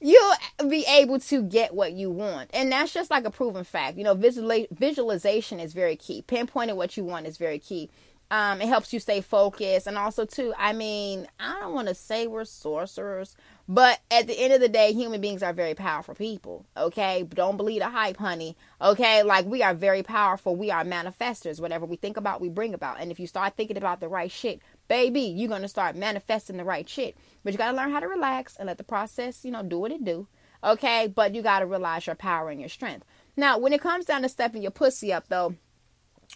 you'll 0.00 0.34
be 0.68 0.84
able 0.88 1.20
to 1.20 1.42
get 1.42 1.74
what 1.74 1.92
you 1.92 2.10
want. 2.10 2.50
And 2.52 2.72
that's 2.72 2.92
just 2.92 3.10
like 3.10 3.24
a 3.24 3.30
proven 3.30 3.64
fact. 3.64 3.98
You 3.98 4.04
know, 4.04 4.14
visual, 4.14 4.66
visualization 4.70 5.60
is 5.60 5.72
very 5.72 5.96
key. 5.96 6.24
Pinpointing 6.26 6.76
what 6.76 6.96
you 6.96 7.04
want 7.04 7.26
is 7.26 7.36
very 7.36 7.58
key. 7.58 7.90
Um, 8.30 8.60
it 8.60 8.68
helps 8.68 8.92
you 8.92 9.00
stay 9.00 9.20
focused. 9.20 9.86
And 9.86 9.98
also, 9.98 10.24
too, 10.24 10.54
I 10.56 10.72
mean, 10.72 11.26
I 11.40 11.58
don't 11.60 11.74
want 11.74 11.88
to 11.88 11.94
say 11.94 12.28
we're 12.28 12.44
sorcerers, 12.44 13.36
but 13.72 14.00
at 14.10 14.26
the 14.26 14.36
end 14.36 14.52
of 14.52 14.60
the 14.60 14.68
day, 14.68 14.92
human 14.92 15.20
beings 15.20 15.44
are 15.44 15.52
very 15.52 15.74
powerful 15.74 16.16
people. 16.16 16.66
Okay. 16.76 17.22
Don't 17.22 17.56
believe 17.56 17.78
the 17.78 17.88
hype, 17.88 18.16
honey. 18.16 18.56
Okay. 18.82 19.22
Like 19.22 19.46
we 19.46 19.62
are 19.62 19.74
very 19.74 20.02
powerful. 20.02 20.56
We 20.56 20.72
are 20.72 20.82
manifestors. 20.82 21.60
Whatever 21.60 21.86
we 21.86 21.94
think 21.94 22.16
about, 22.16 22.40
we 22.40 22.48
bring 22.48 22.74
about. 22.74 23.00
And 23.00 23.12
if 23.12 23.20
you 23.20 23.28
start 23.28 23.56
thinking 23.56 23.76
about 23.76 24.00
the 24.00 24.08
right 24.08 24.28
shit, 24.28 24.60
baby, 24.88 25.20
you're 25.20 25.48
going 25.48 25.62
to 25.62 25.68
start 25.68 25.94
manifesting 25.94 26.56
the 26.56 26.64
right 26.64 26.88
shit. 26.88 27.16
But 27.44 27.52
you 27.52 27.58
got 27.58 27.70
to 27.70 27.76
learn 27.76 27.92
how 27.92 28.00
to 28.00 28.08
relax 28.08 28.56
and 28.56 28.66
let 28.66 28.76
the 28.76 28.82
process, 28.82 29.44
you 29.44 29.52
know, 29.52 29.62
do 29.62 29.78
what 29.78 29.92
it 29.92 30.04
do. 30.04 30.26
Okay. 30.64 31.06
But 31.06 31.36
you 31.36 31.40
got 31.40 31.60
to 31.60 31.66
realize 31.66 32.08
your 32.08 32.16
power 32.16 32.50
and 32.50 32.58
your 32.58 32.68
strength. 32.68 33.06
Now, 33.36 33.56
when 33.56 33.72
it 33.72 33.80
comes 33.80 34.04
down 34.04 34.22
to 34.22 34.28
stepping 34.28 34.62
your 34.62 34.72
pussy 34.72 35.12
up, 35.12 35.28
though, 35.28 35.54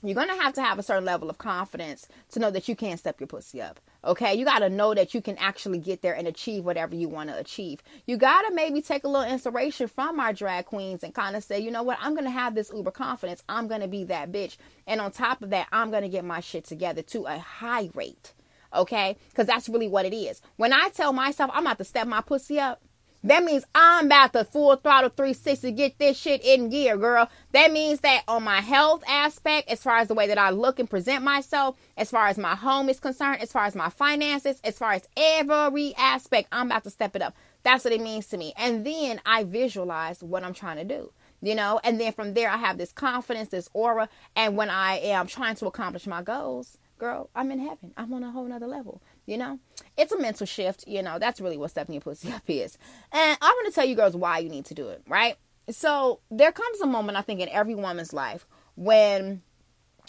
you're 0.05 0.15
going 0.15 0.29
to 0.29 0.41
have 0.41 0.55
to 0.55 0.63
have 0.63 0.79
a 0.79 0.85
certain 0.85 1.05
level 1.05 1.31
of 1.31 1.39
confidence 1.39 2.07
to 2.31 2.39
know 2.39 2.53
that 2.53 2.69
you 2.69 2.77
can't 2.77 3.01
step 3.01 3.19
your 3.19 3.27
pussy 3.27 3.61
up. 3.61 3.81
Okay, 4.05 4.35
you 4.35 4.45
got 4.45 4.59
to 4.59 4.69
know 4.69 4.93
that 4.93 5.15
you 5.15 5.23
can 5.23 5.39
actually 5.39 5.79
get 5.79 6.03
there 6.03 6.15
and 6.15 6.29
achieve 6.29 6.65
whatever 6.65 6.95
you 6.95 7.09
want 7.09 7.31
to 7.31 7.39
achieve. 7.39 7.83
You 8.07 8.19
got 8.19 8.43
to 8.43 8.55
maybe 8.55 8.83
take 8.83 9.05
a 9.05 9.09
little 9.09 9.31
inspiration 9.31 9.89
from 9.89 10.21
our 10.21 10.35
drag 10.35 10.67
queens 10.67 11.03
and 11.03 11.15
kind 11.15 11.35
of 11.37 11.43
say, 11.43 11.59
you 11.59 11.71
know 11.71 11.83
what, 11.83 11.99
I'm 12.01 12.13
going 12.13 12.25
to 12.25 12.31
have 12.31 12.55
this 12.55 12.71
uber 12.75 12.91
confidence. 12.91 13.43
I'm 13.49 13.67
going 13.67 13.81
to 13.81 13.89
be 13.89 14.05
that 14.05 14.31
bitch. 14.31 14.59
And 14.87 15.01
on 15.01 15.11
top 15.11 15.43
of 15.43 15.51
that, 15.51 15.69
I'm 15.73 15.91
going 15.91 16.03
to 16.03 16.09
get 16.11 16.25
my 16.25 16.41
shit 16.41 16.65
together 16.65 17.01
to 17.03 17.25
a 17.25 17.39
high 17.39 17.89
rate. 17.95 18.35
Okay, 18.75 19.17
because 19.31 19.47
that's 19.47 19.69
really 19.69 19.89
what 19.89 20.05
it 20.05 20.15
is. 20.15 20.43
When 20.57 20.73
I 20.73 20.89
tell 20.89 21.13
myself 21.13 21.51
I'm 21.55 21.65
about 21.65 21.79
to 21.79 21.85
step 21.85 22.07
my 22.07 22.21
pussy 22.21 22.59
up, 22.59 22.83
That 23.25 23.43
means 23.43 23.65
I'm 23.75 24.05
about 24.05 24.35
to 24.35 24.45
full 24.45 24.77
throttle 24.77 25.09
360 25.09 25.73
get 25.73 25.99
this 25.99 26.19
shit 26.19 26.45
in 26.45 26.69
gear, 26.69 26.99
girl. 26.99 27.31
That 27.53 27.73
means 27.73 28.01
that 28.01 28.23
on 28.29 28.45
my 28.45 28.61
health 28.61 29.03
aspect, 29.09 29.71
as 29.71 29.83
far 29.83 29.97
as 29.97 30.09
the 30.09 30.15
way 30.15 30.27
that 30.27 30.37
I 30.37 30.51
look 30.51 30.79
and 30.79 30.91
present 30.91 31.25
myself, 31.25 31.79
as 31.97 32.11
far 32.11 32.27
as 32.27 32.37
my 32.37 32.55
home 32.55 32.91
is 32.91 33.01
concerned, 33.01 33.41
as 33.41 33.51
far 33.51 33.65
as 33.65 33.75
my 33.75 33.89
finances, 33.89 34.61
as 34.63 34.77
far 34.77 34.93
as 34.93 35.09
every 35.17 35.95
aspect, 35.97 36.49
I'm 36.53 36.67
about 36.67 36.85
to 36.85 36.91
step 36.91 37.17
it 37.17 37.23
up. 37.23 37.35
That's 37.63 37.83
what 37.83 37.95
it 37.95 38.03
means 38.03 38.27
to 38.27 38.37
me. 38.37 38.53
And 38.59 38.87
then 38.87 39.23
I 39.25 39.45
visualize 39.45 40.23
what 40.23 40.45
I'm 40.45 40.53
trying 40.53 40.77
to 40.77 40.85
do 40.85 41.11
you 41.45 41.55
know? 41.55 41.81
And 41.85 42.01
then 42.01 42.13
from 42.13 42.35
there 42.35 42.51
i 42.51 42.57
have 42.57 42.79
this 42.79 42.93
confidence 42.93 43.51
this 43.51 43.69
aura. 43.73 44.09
And 44.35 44.57
when 44.57 44.71
i 44.71 44.99
am 44.99 45.27
trying 45.27 45.55
to 45.57 45.67
accomplish 45.67 46.07
my 46.07 46.23
goals 46.23 46.79
girl 46.99 47.31
i'm 47.35 47.51
in 47.51 47.59
heaven. 47.59 47.93
I'm 47.97 48.13
on 48.13 48.23
a 48.23 48.31
whole 48.31 48.45
nother 48.45 48.67
level 48.67 49.01
you 49.27 49.39
know? 49.39 49.59
It's 49.97 50.13
a 50.13 50.19
mental 50.19 50.47
shift 50.47 50.85
you 50.87 51.03
know? 51.03 51.19
That's 51.19 51.41
really 51.41 51.57
what 51.57 51.71
stepping 51.71 51.95
your 51.95 52.03
pussy 52.03 52.33
up 52.33 52.43
is. 52.49 52.79
And 53.13 53.39
i 53.41 53.47
want 53.47 53.67
to 53.67 53.75
tell 53.75 53.87
you 53.87 53.95
girls 53.95 54.17
why 54.17 54.39
you 54.39 54.49
need 54.49 54.65
to 54.67 54.75
do 54.75 54.89
it 54.89 55.03
right? 55.09 55.37
So 55.71 56.21
there 56.31 56.53
comes 56.53 56.81
a 56.81 56.87
moment 56.87 57.19
i 57.19 57.23
think 57.23 57.41
in 57.41 57.49
every 57.51 57.75
woman's 57.75 58.13
life 58.13 58.47
when 58.77 59.43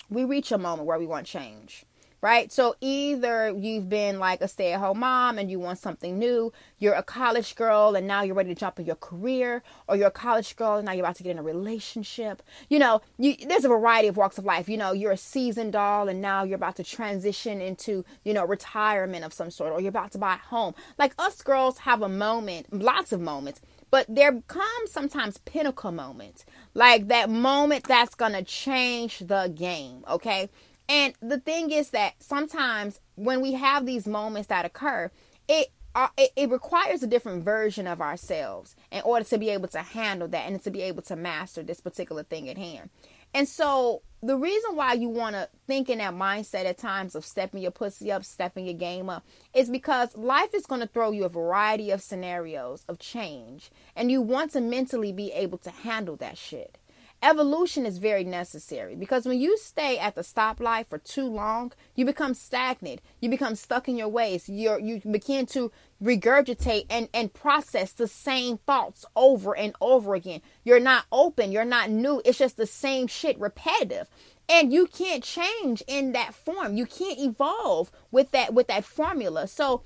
we 0.10 0.24
reach 0.24 0.52
a 0.52 0.58
moment 0.58 0.86
where 0.88 1.00
we 1.00 1.06
want 1.08 1.26
change 1.26 1.86
right? 2.26 2.52
So 2.52 2.76
either 2.82 3.52
you've 3.56 3.88
been 3.88 4.18
like 4.18 4.42
a 4.42 4.48
stay 4.48 4.74
at 4.74 4.80
home 4.80 5.02
mom 5.02 5.38
and 5.38 5.52
you 5.52 5.60
want 5.60 5.78
something 5.78 6.18
new, 6.18 6.52
you're 6.80 6.96
a 6.96 7.04
college 7.04 7.56
girl 7.56 7.96
and 7.96 8.08
now 8.08 8.24
you're 8.24 8.34
ready 8.34 8.50
to 8.50 8.60
jump 8.60 8.80
in 8.80 8.88
your 8.88 8.96
career, 8.96 9.62
or 9.88 9.96
you're 9.96 10.08
a 10.08 10.12
college 10.26 10.56
girl 10.56 10.78
and 10.78 10.88
now 10.88 10.92
you're 10.92 11.06
about 11.06 11.18
to 11.18 11.22
get 11.22 11.30
in 11.30 11.38
a 11.38 11.44
relationship. 11.44 12.42
You 12.68 12.80
know, 12.80 13.04
you, 13.20 13.36
there's 13.48 13.64
a 13.64 13.68
variety 13.70 14.08
of 14.08 14.18
walks 14.18 14.40
of 14.40 14.44
life. 14.44 14.68
You 14.68 14.78
know, 14.78 14.92
you're 14.92 15.12
a 15.12 15.18
seasoned 15.18 15.74
doll 15.74 16.10
and 16.10 16.20
now 16.20 16.44
you're 16.44 16.56
about 16.56 16.78
to 16.78 16.84
transition 16.84 17.62
into, 17.62 18.04
you 18.24 18.34
know, 18.34 18.44
retirement 18.44 19.24
of 19.24 19.32
some 19.32 19.52
sort, 19.52 19.72
or 19.72 19.80
you're 19.80 19.90
about 19.90 20.12
to 20.14 20.18
buy 20.18 20.34
a 20.34 20.38
home. 20.38 20.74
Like 20.98 21.14
us 21.20 21.44
girls 21.44 21.78
have 21.78 22.02
a 22.02 22.10
moment, 22.10 22.74
lots 22.74 23.12
of 23.12 23.22
moments 23.22 23.62
but 23.92 24.08
there 24.10 24.42
comes 24.48 24.92
sometimes 24.92 25.38
pinnacle 25.38 25.92
moments 25.92 26.44
like 26.74 27.08
that 27.08 27.30
moment 27.30 27.84
that's 27.86 28.16
gonna 28.16 28.44
change 28.44 29.20
the 29.20 29.54
game 29.56 30.04
okay 30.10 30.50
and 30.88 31.14
the 31.22 31.40
thing 31.40 31.72
is 31.72 31.90
that 31.92 32.14
sometimes 32.20 33.00
when 33.16 33.42
we 33.42 33.54
have 33.54 33.86
these 33.86 34.08
moments 34.08 34.48
that 34.48 34.66
occur, 34.66 35.12
it 35.48 35.70
uh, 35.96 36.10
it, 36.18 36.32
it, 36.36 36.50
requires 36.50 37.02
a 37.04 37.08
different 37.08 37.42
version 37.42 37.88
of 37.88 38.02
ourselves 38.02 38.76
in 38.92 39.02
order 39.04 39.24
to 39.24 39.38
be 39.38 39.50
able 39.50 39.70
to 39.70 39.80
handle 39.80 40.28
that 40.28 40.46
and 40.46 40.62
to 40.62 40.70
be 40.70 40.82
able 40.82 41.02
to 41.02 41.16
master 41.16 41.64
this 41.64 41.80
particular 41.80 42.22
thing 42.22 42.50
at 42.50 42.58
hand. 42.58 42.90
And 43.34 43.48
so 43.48 44.02
the 44.22 44.36
reason 44.36 44.76
why 44.76 44.94
you 44.94 45.08
want 45.08 45.36
to 45.36 45.48
think 45.68 45.90
in 45.90 46.00
that 46.00 46.14
mindset 46.14 46.66
at 46.66 46.78
times 46.78 47.16
of 47.16 47.24
stepping 47.24 47.62
your 47.62 47.72
pussy 47.72 48.12
up, 48.12 48.26
stepping 48.26 48.66
your 48.66 48.74
game 48.74 49.10
up, 49.10 49.26
is 49.54 49.70
because 49.70 50.18
life 50.18 50.54
is 50.54 50.66
going 50.66 50.82
to 50.82 50.88
throw 50.88 51.12
you 51.12 51.24
a 51.24 51.30
variety 51.30 51.92
of 51.92 52.02
scenarios 52.02 52.84
of 52.90 53.00
change, 53.00 53.72
and 53.96 54.12
you 54.12 54.22
want 54.22 54.52
to 54.52 54.62
mentally 54.62 55.14
be 55.14 55.32
able 55.32 55.58
to 55.60 55.70
handle 55.70 56.18
that 56.18 56.38
shit 56.38 56.78
evolution 57.26 57.86
is 57.86 57.98
very 57.98 58.24
necessary 58.24 58.96
because 58.96 59.26
when 59.26 59.40
you 59.40 59.58
stay 59.58 59.98
at 59.98 60.14
the 60.14 60.22
stoplight 60.22 60.86
for 60.88 61.00
too 61.00 61.26
long, 61.26 61.74
you 61.96 62.06
become 62.06 62.36
stagnant. 62.36 63.02
You 63.20 63.30
become 63.30 63.56
stuck 63.56 63.90
in 63.90 63.98
your 63.98 64.08
ways. 64.08 64.48
You 64.48 64.80
you 64.80 65.02
begin 65.10 65.48
to 65.48 65.72
regurgitate 66.02 66.86
and 66.90 67.10
and 67.14 67.34
process 67.34 67.92
the 67.92 68.08
same 68.08 68.60
thoughts 68.60 69.06
over 69.16 69.58
and 69.58 69.76
over 69.82 70.14
again. 70.14 70.42
You're 70.64 70.80
not 70.80 71.06
open. 71.12 71.52
You're 71.52 71.66
not 71.66 71.90
new. 71.90 72.22
It's 72.24 72.38
just 72.38 72.58
the 72.58 72.68
same 72.68 73.08
shit, 73.08 73.40
repetitive. 73.40 74.08
And 74.48 74.72
you 74.72 74.86
can't 74.86 75.24
change 75.24 75.82
in 75.88 76.12
that 76.12 76.36
form. 76.36 76.78
You 76.78 76.86
can't 76.86 77.20
evolve 77.20 77.92
with 78.12 78.30
that 78.32 78.54
with 78.54 78.68
that 78.68 78.86
formula. 78.86 79.48
So 79.48 79.82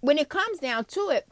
when 0.00 0.18
it 0.18 0.28
comes 0.28 0.58
down 0.58 0.84
to 0.86 1.08
it, 1.08 1.26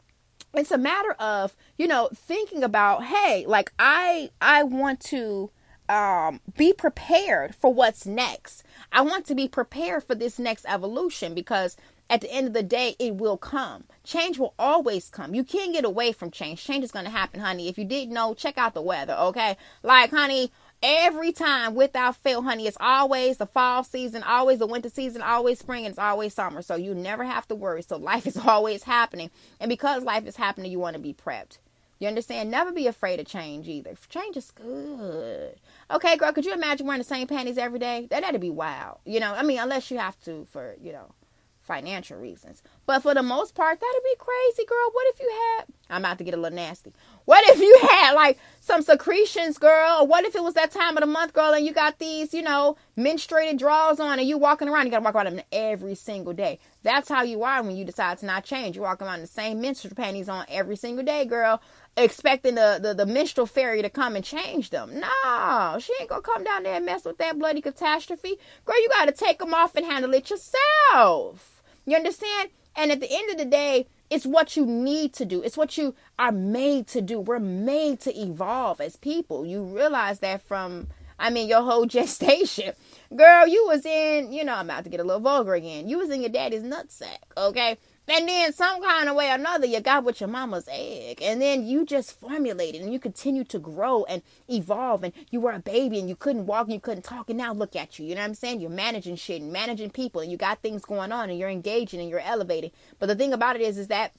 it's 0.53 0.71
a 0.71 0.77
matter 0.77 1.11
of 1.13 1.55
you 1.77 1.87
know 1.87 2.09
thinking 2.13 2.63
about 2.63 3.05
hey 3.05 3.45
like 3.47 3.71
i 3.79 4.29
i 4.41 4.63
want 4.63 4.99
to 4.99 5.49
um, 5.91 6.39
be 6.57 6.71
prepared 6.71 7.53
for 7.53 7.73
what's 7.73 8.05
next. 8.05 8.63
I 8.93 9.01
want 9.01 9.25
to 9.25 9.35
be 9.35 9.49
prepared 9.49 10.05
for 10.05 10.15
this 10.15 10.39
next 10.39 10.65
evolution 10.65 11.33
because 11.33 11.75
at 12.09 12.21
the 12.21 12.31
end 12.31 12.47
of 12.47 12.53
the 12.53 12.63
day 12.63 12.95
it 12.97 13.15
will 13.15 13.37
come. 13.37 13.83
Change 14.05 14.39
will 14.39 14.53
always 14.57 15.09
come. 15.09 15.35
You 15.35 15.43
can't 15.43 15.73
get 15.73 15.83
away 15.83 16.13
from 16.13 16.31
change. 16.31 16.63
Change 16.63 16.85
is 16.85 16.93
going 16.93 17.05
to 17.05 17.11
happen 17.11 17.41
honey. 17.41 17.67
If 17.67 17.77
you 17.77 17.83
didn't 17.83 18.13
know 18.13 18.33
check 18.33 18.57
out 18.57 18.73
the 18.73 18.81
weather 18.81 19.13
okay? 19.13 19.57
Like 19.83 20.11
honey 20.11 20.51
Every 20.83 21.31
time 21.31 21.75
without 21.75 22.15
fail, 22.15 22.41
honey, 22.41 22.65
it's 22.65 22.77
always 22.79 23.37
the 23.37 23.45
fall 23.45 23.83
season, 23.83 24.23
always 24.23 24.59
the 24.59 24.65
winter 24.65 24.89
season, 24.89 25.21
always 25.21 25.59
spring, 25.59 25.85
and 25.85 25.91
it's 25.91 25.99
always 25.99 26.33
summer. 26.33 26.63
So 26.63 26.75
you 26.75 26.95
never 26.95 27.23
have 27.23 27.47
to 27.49 27.55
worry. 27.55 27.83
So 27.83 27.97
life 27.97 28.25
is 28.25 28.37
always 28.37 28.83
happening. 28.83 29.29
And 29.59 29.69
because 29.69 30.03
life 30.03 30.25
is 30.25 30.37
happening, 30.37 30.71
you 30.71 30.79
want 30.79 30.95
to 30.95 31.01
be 31.01 31.13
prepped. 31.13 31.59
You 31.99 32.07
understand? 32.07 32.49
Never 32.49 32.71
be 32.71 32.87
afraid 32.87 33.19
of 33.19 33.27
change 33.27 33.67
either. 33.67 33.95
Change 34.09 34.35
is 34.35 34.49
good. 34.49 35.53
Okay, 35.91 36.17
girl, 36.17 36.33
could 36.33 36.45
you 36.45 36.53
imagine 36.53 36.87
wearing 36.87 36.97
the 36.97 37.03
same 37.03 37.27
panties 37.27 37.59
every 37.59 37.77
day? 37.77 38.07
That 38.09 38.23
that'd 38.23 38.41
be 38.41 38.49
wild. 38.49 38.97
You 39.05 39.19
know, 39.19 39.35
I 39.35 39.43
mean, 39.43 39.59
unless 39.59 39.91
you 39.91 39.99
have 39.99 40.19
to 40.21 40.45
for, 40.45 40.75
you 40.81 40.93
know, 40.93 41.13
financial 41.61 42.17
reasons. 42.17 42.61
But 42.85 43.01
for 43.01 43.13
the 43.13 43.23
most 43.23 43.55
part, 43.55 43.79
that'd 43.79 44.03
be 44.03 44.15
crazy, 44.17 44.65
girl. 44.67 44.89
What 44.91 45.07
if 45.07 45.19
you 45.19 45.29
had 45.29 45.65
I'm 45.91 46.01
about 46.01 46.17
to 46.19 46.23
get 46.23 46.33
a 46.33 46.37
little 46.37 46.55
nasty. 46.55 46.93
What 47.25 47.43
if 47.49 47.59
you 47.59 47.79
had 47.89 48.13
like 48.13 48.39
some 48.61 48.81
secretions, 48.81 49.57
girl? 49.57 50.01
Or 50.01 50.07
what 50.07 50.25
if 50.25 50.35
it 50.35 50.43
was 50.43 50.53
that 50.53 50.71
time 50.71 50.95
of 50.97 51.01
the 51.01 51.07
month, 51.07 51.33
girl, 51.33 51.53
and 51.53 51.65
you 51.65 51.73
got 51.73 51.99
these, 51.99 52.33
you 52.33 52.41
know, 52.41 52.77
menstruated 52.97 53.59
drawers 53.59 53.99
on 53.99 54.17
and 54.17 54.27
you 54.27 54.37
walking 54.37 54.69
around, 54.69 54.85
you 54.85 54.91
gotta 54.91 55.03
walk 55.03 55.15
around 55.15 55.25
them 55.25 55.45
every 55.51 55.95
single 55.95 56.33
day. 56.33 56.59
That's 56.83 57.09
how 57.09 57.23
you 57.23 57.43
are 57.43 57.61
when 57.61 57.75
you 57.75 57.85
decide 57.85 58.17
to 58.19 58.25
not 58.25 58.45
change. 58.45 58.75
You 58.75 58.83
walk 58.83 59.01
around 59.01 59.21
the 59.21 59.27
same 59.27 59.61
menstrual 59.61 59.93
panties 59.95 60.29
on 60.29 60.45
every 60.49 60.77
single 60.77 61.03
day, 61.03 61.25
girl, 61.25 61.61
expecting 61.97 62.55
the, 62.55 62.79
the, 62.81 62.93
the 62.93 63.05
menstrual 63.05 63.47
fairy 63.47 63.81
to 63.81 63.89
come 63.89 64.15
and 64.15 64.23
change 64.23 64.69
them. 64.69 64.99
No, 64.99 65.77
she 65.79 65.93
ain't 65.99 66.09
gonna 66.09 66.21
come 66.21 66.43
down 66.43 66.63
there 66.63 66.75
and 66.75 66.85
mess 66.85 67.03
with 67.05 67.17
that 67.17 67.37
bloody 67.37 67.61
catastrophe. 67.61 68.37
Girl, 68.65 68.81
you 68.81 68.89
gotta 68.89 69.11
take 69.11 69.39
them 69.39 69.53
off 69.53 69.75
and 69.75 69.85
handle 69.85 70.13
it 70.13 70.29
yourself. 70.29 71.60
You 71.85 71.95
understand? 71.95 72.49
And 72.75 72.91
at 72.91 72.99
the 72.99 73.11
end 73.11 73.31
of 73.31 73.37
the 73.37 73.45
day, 73.45 73.87
it's 74.09 74.25
what 74.25 74.57
you 74.57 74.65
need 74.65 75.13
to 75.13 75.25
do. 75.25 75.41
It's 75.41 75.57
what 75.57 75.77
you 75.77 75.95
are 76.19 76.31
made 76.31 76.87
to 76.87 77.01
do. 77.01 77.19
We're 77.19 77.39
made 77.39 77.99
to 78.01 78.17
evolve 78.17 78.81
as 78.81 78.95
people. 78.97 79.45
You 79.45 79.63
realize 79.63 80.19
that 80.19 80.41
from, 80.41 80.87
I 81.17 81.29
mean, 81.29 81.47
your 81.47 81.61
whole 81.61 81.85
gestation. 81.97 82.73
Girl, 83.15 83.47
you 83.47 83.65
was 83.67 83.85
in, 83.85 84.31
you 84.31 84.43
know, 84.43 84.55
I'm 84.55 84.69
about 84.69 84.83
to 84.83 84.89
get 84.89 84.99
a 84.99 85.03
little 85.03 85.21
vulgar 85.21 85.53
again. 85.53 85.87
You 85.87 85.97
was 85.97 86.09
in 86.09 86.21
your 86.21 86.29
daddy's 86.29 86.63
nutsack, 86.63 87.19
okay? 87.37 87.77
And 88.07 88.27
then 88.27 88.51
some 88.51 88.81
kind 88.81 89.07
of 89.07 89.15
way 89.15 89.29
or 89.29 89.35
another, 89.35 89.65
you 89.65 89.79
got 89.79 90.03
with 90.03 90.19
your 90.19 90.27
mama's 90.27 90.67
egg. 90.69 91.21
And 91.21 91.41
then 91.41 91.65
you 91.65 91.85
just 91.85 92.19
formulated 92.19 92.81
and 92.81 92.91
you 92.91 92.99
continue 92.99 93.43
to 93.45 93.59
grow 93.59 94.03
and 94.05 94.21
evolve. 94.49 95.03
And 95.03 95.13
you 95.29 95.39
were 95.39 95.51
a 95.51 95.59
baby 95.59 95.99
and 95.99 96.09
you 96.09 96.15
couldn't 96.15 96.45
walk 96.45 96.65
and 96.65 96.73
you 96.73 96.79
couldn't 96.79 97.03
talk. 97.03 97.29
And 97.29 97.37
now 97.37 97.53
look 97.53 97.75
at 97.75 97.99
you. 97.99 98.05
You 98.05 98.15
know 98.15 98.21
what 98.21 98.27
I'm 98.27 98.33
saying? 98.33 98.59
You're 98.59 98.69
managing 98.69 99.15
shit 99.15 99.41
and 99.41 99.53
managing 99.53 99.91
people 99.91 100.21
and 100.21 100.31
you 100.31 100.37
got 100.37 100.61
things 100.61 100.83
going 100.83 101.11
on 101.11 101.29
and 101.29 101.39
you're 101.39 101.49
engaging 101.49 102.01
and 102.01 102.09
you're 102.09 102.19
elevating. 102.19 102.71
But 102.99 103.05
the 103.05 103.15
thing 103.15 103.33
about 103.33 103.55
it 103.55 103.61
is, 103.61 103.77
is 103.77 103.87
that 103.87 104.13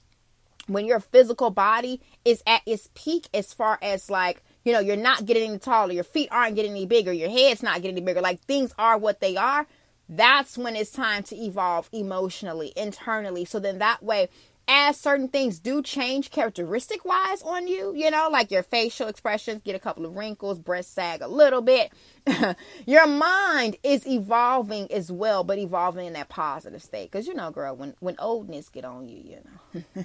when 0.69 0.87
your 0.87 1.01
physical 1.01 1.51
body 1.51 2.01
is 2.25 2.43
at 2.47 2.63
its 2.67 2.89
peak 2.95 3.29
as 3.35 3.53
far 3.53 3.79
as 3.83 4.09
like, 4.09 4.43
you 4.65 4.73
know, 4.73 4.79
you're 4.81 4.97
not 4.97 5.27
getting 5.27 5.51
any 5.51 5.59
taller, 5.59 5.93
your 5.93 6.05
feet 6.05 6.29
aren't 6.31 6.55
getting 6.55 6.71
any 6.71 6.87
bigger, 6.87 7.13
your 7.13 7.29
head's 7.29 7.63
not 7.63 7.83
getting 7.83 7.97
any 7.97 8.07
bigger, 8.07 8.21
like 8.21 8.41
things 8.43 8.73
are 8.79 8.97
what 8.97 9.21
they 9.21 9.37
are 9.37 9.67
that's 10.17 10.59
when 10.59 10.77
it's 10.77 10.91
time 10.91 11.23
to 11.25 11.37
evolve 11.37 11.89
emotionally, 11.93 12.73
internally. 12.77 13.45
So 13.45 13.59
then 13.59 13.79
that 13.79 14.03
way, 14.03 14.29
as 14.69 14.97
certain 14.97 15.29
things 15.29 15.59
do 15.59 15.83
change 15.83 16.31
characteristic 16.31 17.05
wise 17.05 17.43
on 17.43 17.67
you, 17.67 17.95
you 17.97 18.11
know, 18.11 18.29
like 18.31 18.51
your 18.51 18.63
facial 18.63 19.09
expressions 19.09 19.61
get 19.63 19.75
a 19.75 19.79
couple 19.79 20.07
of 20.07 20.17
wrinkles, 20.17 20.59
breast 20.59 20.95
sag 20.95 21.21
a 21.21 21.29
little 21.29 21.63
bit. 21.63 21.93
your 22.87 23.07
mind 23.07 23.77
is 23.83 24.07
evolving 24.07 24.91
as 24.93 25.11
well, 25.11 25.45
but 25.45 25.59
evolving 25.59 26.07
in 26.07 26.13
that 26.13 26.29
positive 26.29 26.83
state. 26.83 27.11
Because 27.11 27.27
you 27.27 27.35
know, 27.35 27.51
girl, 27.51 27.75
when 27.75 27.95
when 28.01 28.15
oldness 28.19 28.69
get 28.69 28.85
on 28.85 29.09
you, 29.09 29.19
you 29.19 29.39
know. 29.75 30.05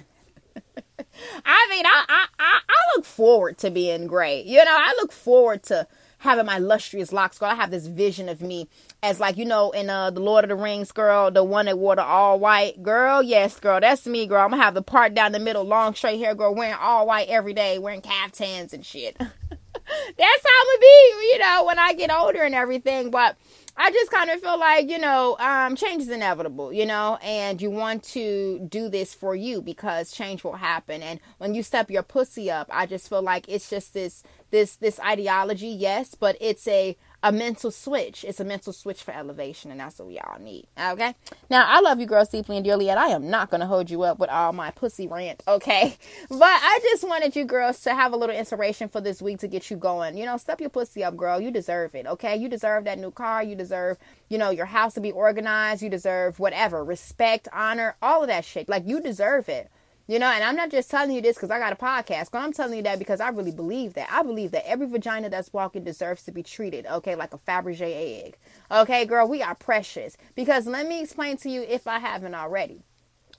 I 1.44 1.66
mean, 1.70 1.86
I, 1.86 2.04
I 2.08 2.26
I 2.38 2.60
I 2.68 2.96
look 2.96 3.04
forward 3.04 3.58
to 3.58 3.70
being 3.70 4.06
great. 4.06 4.46
You 4.46 4.64
know, 4.64 4.76
I 4.76 4.94
look 4.98 5.12
forward 5.12 5.62
to 5.64 5.86
having 6.18 6.46
my 6.46 6.58
lustrous 6.58 7.12
locks, 7.12 7.38
girl. 7.38 7.50
I 7.50 7.54
have 7.54 7.70
this 7.70 7.86
vision 7.86 8.28
of 8.28 8.40
me 8.40 8.68
as 9.02 9.20
like, 9.20 9.36
you 9.36 9.44
know, 9.44 9.70
in 9.70 9.90
uh 9.90 10.10
the 10.10 10.20
Lord 10.20 10.44
of 10.44 10.48
the 10.48 10.56
Rings, 10.56 10.92
girl, 10.92 11.30
the 11.30 11.44
one 11.44 11.66
that 11.66 11.78
wore 11.78 11.96
the 11.96 12.04
all 12.04 12.38
white. 12.38 12.82
Girl, 12.82 13.22
yes, 13.22 13.58
girl, 13.58 13.80
that's 13.80 14.06
me, 14.06 14.26
girl. 14.26 14.42
I'm 14.42 14.50
gonna 14.50 14.62
have 14.62 14.74
the 14.74 14.82
part 14.82 15.14
down 15.14 15.32
the 15.32 15.38
middle, 15.38 15.64
long 15.64 15.94
straight 15.94 16.18
hair, 16.18 16.34
girl, 16.34 16.54
wearing 16.54 16.74
all 16.74 17.06
white 17.06 17.28
every 17.28 17.54
day, 17.54 17.78
wearing 17.78 18.02
caftans 18.02 18.72
and 18.72 18.84
shit. 18.84 19.16
that's 19.18 19.28
how 19.28 20.60
I'm 20.60 20.66
gonna 20.66 20.80
be, 20.80 21.28
you 21.32 21.38
know, 21.38 21.64
when 21.66 21.78
I 21.78 21.94
get 21.94 22.12
older 22.12 22.42
and 22.42 22.54
everything. 22.54 23.10
But 23.10 23.36
I 23.80 23.92
just 23.92 24.10
kind 24.10 24.28
of 24.28 24.40
feel 24.40 24.58
like, 24.58 24.90
you 24.90 24.98
know, 24.98 25.36
um, 25.38 25.76
change 25.76 26.02
is 26.02 26.08
inevitable, 26.08 26.72
you 26.72 26.84
know, 26.84 27.16
and 27.22 27.62
you 27.62 27.70
want 27.70 28.02
to 28.04 28.58
do 28.68 28.88
this 28.88 29.14
for 29.14 29.36
you 29.36 29.62
because 29.62 30.10
change 30.10 30.42
will 30.42 30.56
happen. 30.56 31.00
And 31.00 31.20
when 31.38 31.54
you 31.54 31.62
step 31.62 31.88
your 31.88 32.02
pussy 32.02 32.50
up, 32.50 32.66
I 32.72 32.86
just 32.86 33.08
feel 33.08 33.22
like 33.22 33.48
it's 33.48 33.70
just 33.70 33.94
this 33.94 34.24
this 34.50 34.76
this 34.76 34.98
ideology, 35.00 35.68
yes, 35.68 36.14
but 36.14 36.36
it's 36.40 36.66
a 36.68 36.96
a 37.22 37.32
mental 37.32 37.70
switch. 37.70 38.24
It's 38.24 38.38
a 38.38 38.44
mental 38.44 38.72
switch 38.72 39.02
for 39.02 39.12
elevation, 39.12 39.70
and 39.70 39.80
that's 39.80 39.98
what 39.98 40.06
we 40.06 40.18
all 40.18 40.38
need. 40.38 40.68
Okay. 40.80 41.14
Now, 41.50 41.64
I 41.66 41.80
love 41.80 41.98
you 41.98 42.06
girls 42.06 42.28
deeply 42.28 42.56
and 42.56 42.64
dearly, 42.64 42.90
and 42.90 42.98
I 42.98 43.08
am 43.08 43.28
not 43.28 43.50
going 43.50 43.60
to 43.60 43.66
hold 43.66 43.90
you 43.90 44.02
up 44.02 44.20
with 44.20 44.30
all 44.30 44.52
my 44.52 44.70
pussy 44.70 45.08
rant. 45.08 45.42
Okay. 45.46 45.96
But 46.30 46.42
I 46.42 46.78
just 46.82 47.06
wanted 47.06 47.34
you 47.34 47.44
girls 47.44 47.80
to 47.80 47.94
have 47.94 48.12
a 48.12 48.16
little 48.16 48.36
inspiration 48.36 48.88
for 48.88 49.00
this 49.00 49.20
week 49.20 49.38
to 49.40 49.48
get 49.48 49.70
you 49.70 49.76
going. 49.76 50.16
You 50.16 50.26
know, 50.26 50.36
step 50.36 50.60
your 50.60 50.70
pussy 50.70 51.02
up, 51.02 51.16
girl. 51.16 51.40
You 51.40 51.50
deserve 51.50 51.94
it. 51.94 52.06
Okay. 52.06 52.36
You 52.36 52.48
deserve 52.48 52.84
that 52.84 52.98
new 52.98 53.10
car. 53.10 53.42
You 53.42 53.56
deserve, 53.56 53.98
you 54.28 54.38
know, 54.38 54.50
your 54.50 54.66
house 54.66 54.94
to 54.94 55.00
be 55.00 55.10
organized. 55.10 55.82
You 55.82 55.88
deserve 55.88 56.38
whatever 56.38 56.84
respect, 56.84 57.48
honor, 57.52 57.96
all 58.00 58.22
of 58.22 58.28
that 58.28 58.44
shit. 58.44 58.68
Like, 58.68 58.86
you 58.86 59.00
deserve 59.00 59.48
it. 59.48 59.70
You 60.08 60.18
know, 60.18 60.30
and 60.30 60.42
I'm 60.42 60.56
not 60.56 60.70
just 60.70 60.90
telling 60.90 61.14
you 61.14 61.20
this 61.20 61.36
because 61.36 61.50
I 61.50 61.58
got 61.58 61.74
a 61.74 61.76
podcast, 61.76 62.30
but 62.32 62.38
I'm 62.38 62.52
telling 62.54 62.78
you 62.78 62.82
that 62.84 62.98
because 62.98 63.20
I 63.20 63.28
really 63.28 63.52
believe 63.52 63.92
that. 63.92 64.08
I 64.10 64.22
believe 64.22 64.52
that 64.52 64.66
every 64.66 64.86
vagina 64.86 65.28
that's 65.28 65.52
walking 65.52 65.84
deserves 65.84 66.22
to 66.22 66.32
be 66.32 66.42
treated, 66.42 66.86
okay, 66.86 67.14
like 67.14 67.34
a 67.34 67.38
Fabergé 67.38 68.24
egg. 68.24 68.38
Okay, 68.70 69.04
girl, 69.04 69.28
we 69.28 69.42
are 69.42 69.54
precious. 69.54 70.16
Because 70.34 70.66
let 70.66 70.88
me 70.88 71.02
explain 71.02 71.36
to 71.36 71.50
you 71.50 71.60
if 71.60 71.86
I 71.86 71.98
haven't 71.98 72.34
already. 72.34 72.80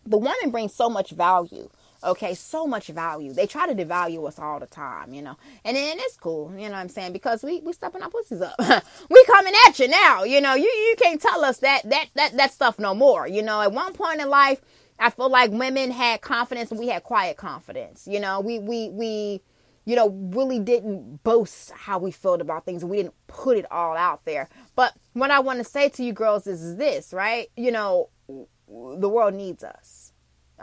The 0.05 0.19
woman 0.19 0.51
brings 0.51 0.71
so 0.75 0.91
much 0.91 1.09
value. 1.09 1.69
Okay, 2.03 2.35
so 2.35 2.67
much 2.67 2.87
value. 2.87 3.33
They 3.33 3.47
try 3.47 3.65
to 3.67 3.73
devalue 3.73 4.27
us 4.27 4.37
all 4.37 4.59
the 4.59 4.67
time, 4.67 5.11
you 5.11 5.23
know. 5.23 5.37
And 5.65 5.75
then 5.75 5.97
it's 5.99 6.17
cool, 6.17 6.51
you 6.51 6.67
know 6.67 6.75
what 6.75 6.81
I'm 6.81 6.89
saying? 6.89 7.13
Because 7.13 7.43
we 7.43 7.61
we 7.61 7.73
stepping 7.73 8.03
our 8.03 8.09
pussies 8.11 8.41
up. 8.41 8.55
we 9.09 9.25
coming 9.25 9.53
at 9.67 9.79
you 9.79 9.87
now, 9.87 10.23
you 10.23 10.39
know. 10.39 10.53
You 10.53 10.63
you 10.63 10.95
can't 10.97 11.19
tell 11.19 11.43
us 11.43 11.57
that 11.57 11.89
that 11.89 12.09
that 12.13 12.37
that 12.37 12.53
stuff 12.53 12.77
no 12.77 12.93
more. 12.93 13.27
You 13.27 13.41
know, 13.41 13.59
at 13.59 13.73
one 13.73 13.93
point 13.93 14.21
in 14.21 14.29
life, 14.29 14.61
I 14.99 15.09
feel 15.09 15.29
like 15.29 15.51
women 15.51 15.91
had 15.91 16.21
confidence 16.21 16.71
and 16.71 16.79
we 16.79 16.87
had 16.87 17.03
quiet 17.03 17.37
confidence. 17.37 18.07
You 18.07 18.19
know, 18.19 18.39
we 18.41 18.59
we 18.59 18.89
we 18.89 19.41
you 19.85 19.95
know 19.95 20.09
really 20.09 20.59
didn't 20.59 21.23
boast 21.23 21.71
how 21.71 21.99
we 21.99 22.11
felt 22.11 22.41
about 22.41 22.65
things 22.65 22.83
we 22.85 22.97
didn't 22.97 23.15
put 23.27 23.57
it 23.57 23.71
all 23.71 23.95
out 23.95 24.25
there. 24.25 24.49
But 24.75 24.93
what 25.13 25.31
I 25.31 25.39
want 25.39 25.59
to 25.59 25.63
say 25.63 25.89
to 25.89 26.03
you 26.03 26.13
girls 26.13 26.47
is 26.47 26.77
this, 26.77 27.13
right? 27.13 27.49
You 27.55 27.71
know, 27.71 28.09
the 28.27 29.09
world 29.09 29.33
needs 29.33 29.63
us. 29.63 29.98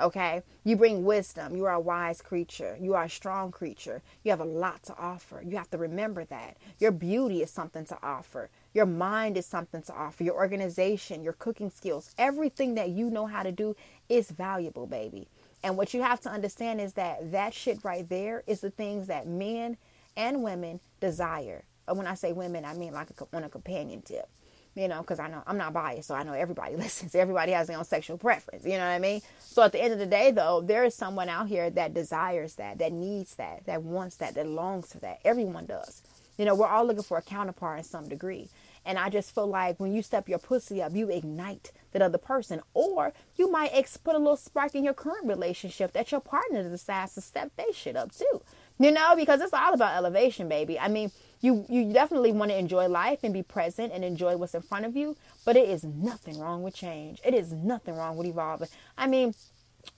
Okay? 0.00 0.42
You 0.64 0.76
bring 0.76 1.04
wisdom. 1.04 1.56
You 1.56 1.64
are 1.66 1.74
a 1.74 1.80
wise 1.80 2.20
creature. 2.22 2.76
You 2.80 2.94
are 2.94 3.04
a 3.04 3.10
strong 3.10 3.50
creature. 3.50 4.02
You 4.24 4.30
have 4.30 4.40
a 4.40 4.44
lot 4.44 4.82
to 4.84 4.96
offer. 4.96 5.42
You 5.46 5.56
have 5.56 5.70
to 5.70 5.78
remember 5.78 6.24
that. 6.26 6.56
Your 6.78 6.92
beauty 6.92 7.42
is 7.42 7.50
something 7.50 7.84
to 7.86 7.98
offer. 8.02 8.50
Your 8.74 8.86
mind 8.86 9.36
is 9.36 9.46
something 9.46 9.82
to 9.82 9.94
offer. 9.94 10.24
Your 10.24 10.34
organization, 10.34 11.22
your 11.22 11.32
cooking 11.34 11.70
skills, 11.70 12.14
everything 12.18 12.74
that 12.74 12.90
you 12.90 13.10
know 13.10 13.26
how 13.26 13.42
to 13.42 13.52
do 13.52 13.76
is 14.08 14.30
valuable, 14.30 14.86
baby. 14.86 15.28
And 15.62 15.76
what 15.76 15.94
you 15.94 16.02
have 16.02 16.20
to 16.20 16.30
understand 16.30 16.80
is 16.80 16.92
that 16.94 17.32
that 17.32 17.54
shit 17.54 17.84
right 17.84 18.08
there 18.08 18.44
is 18.46 18.60
the 18.60 18.70
things 18.70 19.06
that 19.08 19.26
men 19.26 19.76
and 20.16 20.42
women 20.42 20.80
desire. 21.00 21.64
And 21.88 21.96
when 21.96 22.06
I 22.06 22.14
say 22.14 22.32
women, 22.32 22.64
I 22.64 22.74
mean 22.74 22.92
like 22.92 23.08
a, 23.10 23.36
on 23.36 23.44
a 23.44 23.48
companion 23.48 24.02
tip, 24.02 24.28
you 24.76 24.86
know, 24.88 25.00
because 25.00 25.18
I 25.18 25.28
know 25.28 25.42
I'm 25.46 25.56
not 25.56 25.72
biased, 25.72 26.08
so 26.08 26.14
I 26.14 26.22
know 26.22 26.34
everybody 26.34 26.76
listens. 26.84 27.14
Everybody 27.14 27.52
has 27.52 27.66
their 27.66 27.78
own 27.78 27.84
sexual 27.84 28.18
preference, 28.18 28.64
you 28.64 28.72
know 28.72 28.80
what 28.80 28.92
I 28.92 28.98
mean? 28.98 29.22
So 29.40 29.62
at 29.62 29.72
the 29.72 29.82
end 29.82 29.92
of 29.94 29.98
the 29.98 30.06
day, 30.06 30.30
though, 30.30 30.60
there 30.60 30.84
is 30.84 30.94
someone 30.94 31.28
out 31.28 31.48
here 31.48 31.70
that 31.70 31.94
desires 31.94 32.54
that, 32.56 32.78
that 32.78 32.92
needs 32.92 33.34
that, 33.36 33.64
that 33.66 33.82
wants 33.82 34.16
that, 34.16 34.34
that 34.34 34.46
longs 34.46 34.92
for 34.92 34.98
that. 34.98 35.18
Everyone 35.24 35.66
does. 35.66 36.02
You 36.38 36.44
know, 36.44 36.54
we're 36.54 36.68
all 36.68 36.84
looking 36.84 37.02
for 37.02 37.16
a 37.16 37.22
counterpart 37.22 37.78
in 37.78 37.84
some 37.84 38.08
degree. 38.08 38.50
And 38.84 38.98
I 38.98 39.08
just 39.08 39.34
feel 39.34 39.48
like 39.48 39.80
when 39.80 39.92
you 39.92 40.02
step 40.02 40.28
your 40.28 40.38
pussy 40.38 40.80
up, 40.82 40.94
you 40.94 41.08
ignite 41.10 41.72
that 41.92 42.02
other 42.02 42.18
person. 42.18 42.60
Or 42.72 43.12
you 43.34 43.50
might 43.50 43.70
ex- 43.72 43.96
put 43.96 44.14
a 44.14 44.18
little 44.18 44.36
spark 44.36 44.74
in 44.74 44.84
your 44.84 44.94
current 44.94 45.26
relationship 45.26 45.92
that 45.94 46.12
your 46.12 46.20
partner 46.20 46.62
decides 46.68 47.14
to 47.14 47.20
step 47.20 47.50
their 47.56 47.72
shit 47.72 47.96
up 47.96 48.12
too. 48.14 48.42
You 48.78 48.90
know, 48.92 49.14
because 49.16 49.40
it's 49.40 49.54
all 49.54 49.72
about 49.72 49.96
elevation, 49.96 50.48
baby. 50.48 50.78
I 50.78 50.88
mean, 50.88 51.10
you 51.40 51.64
you 51.68 51.92
definitely 51.92 52.32
want 52.32 52.50
to 52.50 52.58
enjoy 52.58 52.88
life 52.88 53.20
and 53.22 53.32
be 53.32 53.42
present 53.42 53.92
and 53.92 54.04
enjoy 54.04 54.36
what's 54.36 54.54
in 54.54 54.62
front 54.62 54.84
of 54.84 54.96
you, 54.96 55.16
but 55.44 55.56
it 55.56 55.68
is 55.68 55.84
nothing 55.84 56.38
wrong 56.38 56.62
with 56.62 56.74
change. 56.74 57.20
It 57.24 57.34
is 57.34 57.52
nothing 57.52 57.94
wrong 57.96 58.16
with 58.16 58.26
evolving. 58.26 58.68
I 58.98 59.06
mean, 59.06 59.34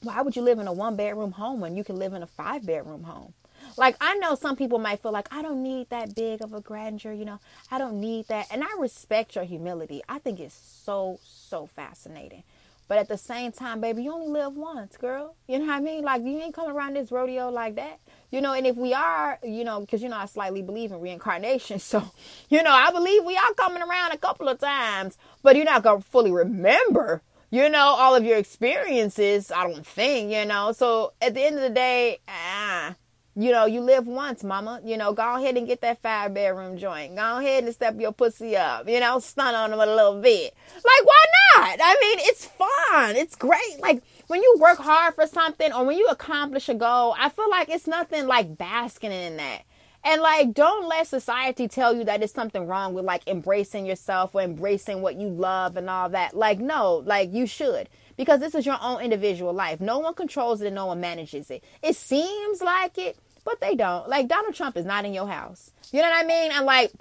why 0.03 0.21
would 0.23 0.37
you 0.37 0.43
live 0.43 0.59
in 0.59 0.69
a 0.69 0.73
one 0.73 0.97
bedroom 0.97 1.33
home 1.33 1.61
when 1.61 1.77
you 1.77 1.85
can 1.85 1.97
live 1.97 2.13
in 2.13 2.23
a 2.23 2.27
five 2.27 2.65
bedroom 2.65 3.03
home? 3.05 3.35
Like 3.77 3.97
I 4.01 4.15
know 4.17 4.35
some 4.35 4.57
people 4.57 4.79
might 4.79 5.03
feel 5.03 5.13
like 5.13 5.29
I 5.33 5.43
don't 5.43 5.63
need 5.63 5.91
that 5.91 6.15
big 6.15 6.43
of 6.43 6.53
a 6.53 6.61
grandeur, 6.61 7.13
you 7.13 7.25
know. 7.25 7.41
I 7.71 7.79
don't 7.79 8.01
need 8.01 8.29
that. 8.29 8.47
And 8.51 8.63
I 8.63 8.69
respect 8.79 9.35
your 9.35 9.45
humility. 9.45 10.03
I 10.09 10.19
think 10.19 10.41
it's 10.41 10.55
so 10.55 11.19
so 11.25 11.67
fascinating. 11.67 12.45
But 12.87 12.99
at 12.99 13.09
the 13.09 13.19
same 13.19 13.53
time, 13.53 13.81
baby, 13.81 14.05
you 14.05 14.13
only 14.13 14.29
live 14.29 14.57
once, 14.57 14.97
girl. 14.97 15.35
You 15.47 15.59
know 15.59 15.67
what 15.67 15.75
I 15.75 15.81
mean? 15.81 16.05
Like 16.05 16.23
you 16.23 16.39
ain't 16.41 16.55
coming 16.55 16.71
around 16.71 16.95
this 16.95 17.13
rodeo 17.13 17.51
like 17.51 17.75
that. 17.77 18.01
You 18.31 18.41
know, 18.41 18.53
and 18.53 18.67
if 18.67 18.77
we 18.77 18.93
are, 18.93 19.39
you 19.43 19.65
know, 19.65 19.81
because 19.81 20.03
you 20.03 20.09
know 20.09 20.17
I 20.17 20.27
slightly 20.27 20.63
believe 20.63 20.93
in 20.93 21.01
reincarnation. 21.01 21.79
So, 21.89 22.05
you 22.51 22.63
know, 22.63 22.73
I 22.73 22.91
believe 22.91 23.25
we 23.25 23.37
are 23.37 23.55
coming 23.55 23.83
around 23.83 24.13
a 24.13 24.19
couple 24.19 24.49
of 24.49 24.59
times, 24.59 25.17
but 25.43 25.57
you're 25.57 25.65
not 25.65 25.83
gonna 25.83 26.01
fully 26.03 26.31
remember 26.31 27.23
you 27.51 27.71
know, 27.71 27.79
all 27.99 28.15
of 28.15 28.25
your 28.25 28.37
experiences, 28.37 29.51
I 29.51 29.67
don't 29.67 29.87
think, 29.87 30.31
you 30.31 30.45
know. 30.45 30.73
So 30.73 31.15
at 31.21 31.35
the 31.35 31.43
end 31.43 31.57
of 31.57 31.63
the 31.63 31.71
day, 31.71 32.19
ah, 32.29 32.95
you 33.35 33.53
know, 33.53 33.67
you 33.67 33.81
live 33.81 34.07
once, 34.07 34.43
mama. 34.43 34.81
You 34.85 34.97
know, 34.97 35.13
go 35.13 35.37
ahead 35.37 35.57
and 35.57 35.67
get 35.67 35.81
that 35.83 36.03
five 36.03 36.35
bedroom 36.35 36.77
joint. 36.77 37.15
Go 37.17 37.39
ahead 37.39 37.65
and 37.65 37.73
step 37.73 37.99
your 37.99 38.13
pussy 38.13 38.57
up. 38.57 38.89
You 38.89 39.01
know, 39.01 39.21
stun 39.21 39.55
on 39.55 39.71
them 39.71 39.81
a 39.81 39.87
little 39.87 40.21
bit. 40.21 40.55
Like, 40.75 41.05
why 41.05 41.25
not? 41.55 41.79
I 41.81 41.97
mean, 42.01 42.19
it's 42.23 42.45
fun. 42.47 43.17
It's 43.17 43.37
great. 43.37 43.81
Like, 43.81 44.03
when 44.29 44.43
you 44.43 44.57
work 44.61 44.79
hard 44.79 45.15
for 45.15 45.27
something 45.27 45.73
or 45.73 45.85
when 45.85 45.99
you 45.99 46.07
accomplish 46.07 46.69
a 46.69 46.75
goal, 46.75 47.17
I 47.19 47.31
feel 47.31 47.51
like 47.51 47.69
it's 47.69 47.87
nothing 47.87 48.27
like 48.27 48.57
basking 48.57 49.13
in 49.13 49.39
that. 49.39 49.63
And 50.05 50.23
like, 50.23 50.55
don't 50.55 50.87
let 50.87 51.09
society 51.09 51.67
tell 51.67 51.95
you 51.95 52.05
that 52.05 52.23
it's 52.23 52.33
something 52.33 52.67
wrong 52.67 52.95
with 52.95 53.05
like 53.05 53.27
embracing 53.27 53.85
yourself 53.85 54.35
or 54.35 54.43
embracing 54.43 55.03
what 55.03 55.17
you 55.17 55.29
love 55.29 55.77
and 55.77 55.91
all 55.91 56.09
that. 56.11 56.37
Like, 56.37 56.61
no, 56.61 57.03
like 57.05 57.33
you 57.33 57.47
should 57.47 57.89
because 58.17 58.41
this 58.41 58.55
is 58.55 58.67
your 58.67 58.79
own 58.81 59.01
individual 59.01 59.53
life. 59.53 59.81
No 59.81 59.99
one 59.99 60.15
controls 60.15 60.61
it 60.61 60.67
and 60.67 60.77
no 60.77 60.87
one 60.87 61.01
manages 61.01 61.51
it. 61.51 61.65
It 61.83 61.97
seems 61.97 62.61
like 62.61 62.99
it, 62.99 63.19
but 63.45 63.61
they 63.61 63.75
don't. 63.75 64.09
Like 64.09 64.29
Donald 64.29 64.55
Trump 64.55 64.77
is 64.77 64.85
not 64.85 65.05
in 65.05 65.15
your 65.15 65.29
house. 65.29 65.73
You 65.91 66.03
know 66.03 66.09
what 66.09 66.25
I 66.25 66.29
mean? 66.29 66.53
And 66.53 66.67
like 66.67 66.93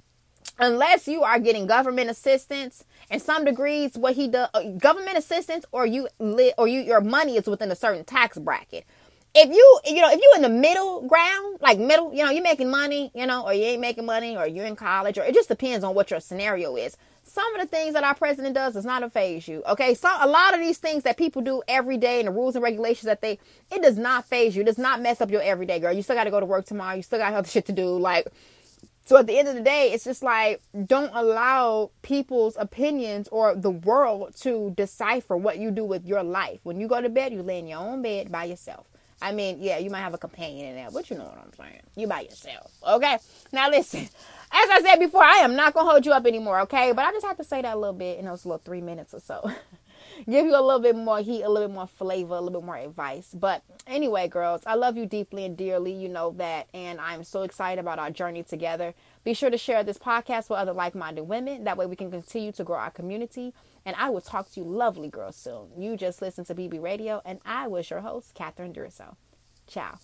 unless 0.58 1.08
you 1.08 1.22
are 1.22 1.38
getting 1.38 1.66
government 1.66 2.10
assistance 2.10 2.84
in 3.10 3.20
some 3.20 3.44
degrees 3.44 3.96
what 3.96 4.14
he 4.14 4.28
does 4.28 4.48
uh, 4.54 4.62
government 4.78 5.16
assistance 5.16 5.64
or 5.72 5.86
you 5.86 6.08
li- 6.18 6.54
or 6.58 6.68
you 6.68 6.80
your 6.80 7.00
money 7.00 7.36
is 7.36 7.46
within 7.46 7.70
a 7.70 7.76
certain 7.76 8.04
tax 8.04 8.38
bracket 8.38 8.84
if 9.34 9.48
you 9.50 9.80
you 9.86 10.00
know 10.00 10.10
if 10.10 10.20
you're 10.20 10.36
in 10.36 10.42
the 10.42 10.60
middle 10.60 11.06
ground 11.06 11.58
like 11.60 11.78
middle 11.78 12.12
you 12.14 12.24
know 12.24 12.30
you're 12.30 12.42
making 12.42 12.70
money 12.70 13.10
you 13.14 13.26
know 13.26 13.44
or 13.44 13.54
you 13.54 13.64
ain't 13.64 13.80
making 13.80 14.06
money 14.06 14.36
or 14.36 14.46
you're 14.46 14.66
in 14.66 14.76
college 14.76 15.18
or 15.18 15.24
it 15.24 15.34
just 15.34 15.48
depends 15.48 15.84
on 15.84 15.94
what 15.94 16.10
your 16.10 16.20
scenario 16.20 16.76
is 16.76 16.96
some 17.28 17.54
of 17.54 17.60
the 17.60 17.66
things 17.66 17.92
that 17.92 18.04
our 18.04 18.14
president 18.14 18.54
does 18.54 18.74
does 18.74 18.84
not 18.84 19.12
phase 19.12 19.46
you. 19.46 19.62
Okay, 19.68 19.94
so 19.94 20.08
a 20.20 20.26
lot 20.26 20.54
of 20.54 20.60
these 20.60 20.78
things 20.78 21.02
that 21.02 21.16
people 21.16 21.42
do 21.42 21.62
every 21.68 21.98
day 21.98 22.20
and 22.20 22.28
the 22.28 22.32
rules 22.32 22.56
and 22.56 22.62
regulations 22.62 23.04
that 23.04 23.20
they 23.20 23.38
it 23.70 23.82
does 23.82 23.98
not 23.98 24.24
phase 24.24 24.56
you. 24.56 24.62
It 24.62 24.66
does 24.66 24.78
not 24.78 25.02
mess 25.02 25.20
up 25.20 25.30
your 25.30 25.42
everyday 25.42 25.78
girl. 25.78 25.92
You 25.92 26.02
still 26.02 26.16
got 26.16 26.24
to 26.24 26.30
go 26.30 26.40
to 26.40 26.46
work 26.46 26.64
tomorrow. 26.66 26.96
You 26.96 27.02
still 27.02 27.18
got 27.18 27.34
other 27.34 27.48
shit 27.48 27.66
to 27.66 27.72
do. 27.72 27.86
Like, 27.98 28.28
so 29.08 29.16
at 29.16 29.26
the 29.26 29.38
end 29.38 29.48
of 29.48 29.54
the 29.54 29.62
day, 29.62 29.90
it's 29.90 30.04
just 30.04 30.22
like 30.22 30.60
don't 30.84 31.10
allow 31.14 31.90
people's 32.02 32.58
opinions 32.58 33.26
or 33.28 33.54
the 33.54 33.70
world 33.70 34.36
to 34.42 34.74
decipher 34.76 35.34
what 35.34 35.56
you 35.56 35.70
do 35.70 35.82
with 35.82 36.04
your 36.04 36.22
life. 36.22 36.60
When 36.62 36.78
you 36.78 36.86
go 36.88 37.00
to 37.00 37.08
bed, 37.08 37.32
you 37.32 37.42
lay 37.42 37.58
in 37.58 37.66
your 37.66 37.78
own 37.78 38.02
bed 38.02 38.30
by 38.30 38.44
yourself. 38.44 38.86
I 39.22 39.32
mean, 39.32 39.60
yeah, 39.62 39.78
you 39.78 39.88
might 39.88 40.02
have 40.02 40.12
a 40.12 40.18
companion 40.18 40.66
in 40.66 40.74
there, 40.74 40.90
but 40.92 41.08
you 41.08 41.16
know 41.16 41.24
what 41.24 41.38
I'm 41.42 41.54
saying. 41.54 41.80
You 41.96 42.06
by 42.06 42.20
yourself. 42.20 42.70
Okay. 42.86 43.16
Now 43.50 43.70
listen 43.70 44.10
as 44.52 44.70
I 44.70 44.80
said 44.82 44.96
before, 44.96 45.22
I 45.22 45.38
am 45.38 45.56
not 45.56 45.72
gonna 45.72 45.90
hold 45.90 46.04
you 46.04 46.12
up 46.12 46.26
anymore, 46.26 46.60
okay? 46.60 46.92
But 46.92 47.06
I 47.06 47.12
just 47.12 47.26
have 47.26 47.38
to 47.38 47.44
say 47.44 47.62
that 47.62 47.74
a 47.74 47.78
little 47.78 47.94
bit 47.94 48.18
in 48.18 48.26
those 48.26 48.44
little 48.44 48.58
three 48.58 48.82
minutes 48.82 49.14
or 49.14 49.20
so. 49.20 49.50
Give 50.26 50.46
you 50.46 50.56
a 50.56 50.60
little 50.60 50.80
bit 50.80 50.96
more 50.96 51.20
heat, 51.20 51.42
a 51.42 51.48
little 51.48 51.68
bit 51.68 51.74
more 51.74 51.86
flavor, 51.86 52.34
a 52.34 52.40
little 52.40 52.60
bit 52.60 52.66
more 52.66 52.76
advice. 52.76 53.34
But 53.34 53.62
anyway, 53.86 54.28
girls, 54.28 54.62
I 54.66 54.74
love 54.74 54.96
you 54.96 55.06
deeply 55.06 55.44
and 55.44 55.56
dearly. 55.56 55.92
You 55.92 56.08
know 56.08 56.32
that, 56.38 56.68
and 56.74 57.00
I'm 57.00 57.24
so 57.24 57.42
excited 57.42 57.80
about 57.80 57.98
our 57.98 58.10
journey 58.10 58.42
together. 58.42 58.94
Be 59.24 59.34
sure 59.34 59.50
to 59.50 59.58
share 59.58 59.84
this 59.84 59.98
podcast 59.98 60.50
with 60.50 60.58
other 60.58 60.72
like-minded 60.72 61.22
women. 61.22 61.64
That 61.64 61.76
way, 61.76 61.86
we 61.86 61.96
can 61.96 62.10
continue 62.10 62.52
to 62.52 62.64
grow 62.64 62.78
our 62.78 62.90
community. 62.90 63.54
And 63.86 63.96
I 63.96 64.10
will 64.10 64.20
talk 64.20 64.50
to 64.52 64.60
you, 64.60 64.66
lovely 64.66 65.08
girls, 65.08 65.36
soon. 65.36 65.68
You 65.76 65.96
just 65.96 66.20
listen 66.20 66.44
to 66.46 66.54
BB 66.54 66.82
Radio, 66.82 67.22
and 67.24 67.40
I 67.46 67.68
was 67.68 67.88
your 67.88 68.00
host, 68.00 68.34
Catherine 68.34 68.72
Durso. 68.72 69.16
Ciao. 69.66 69.98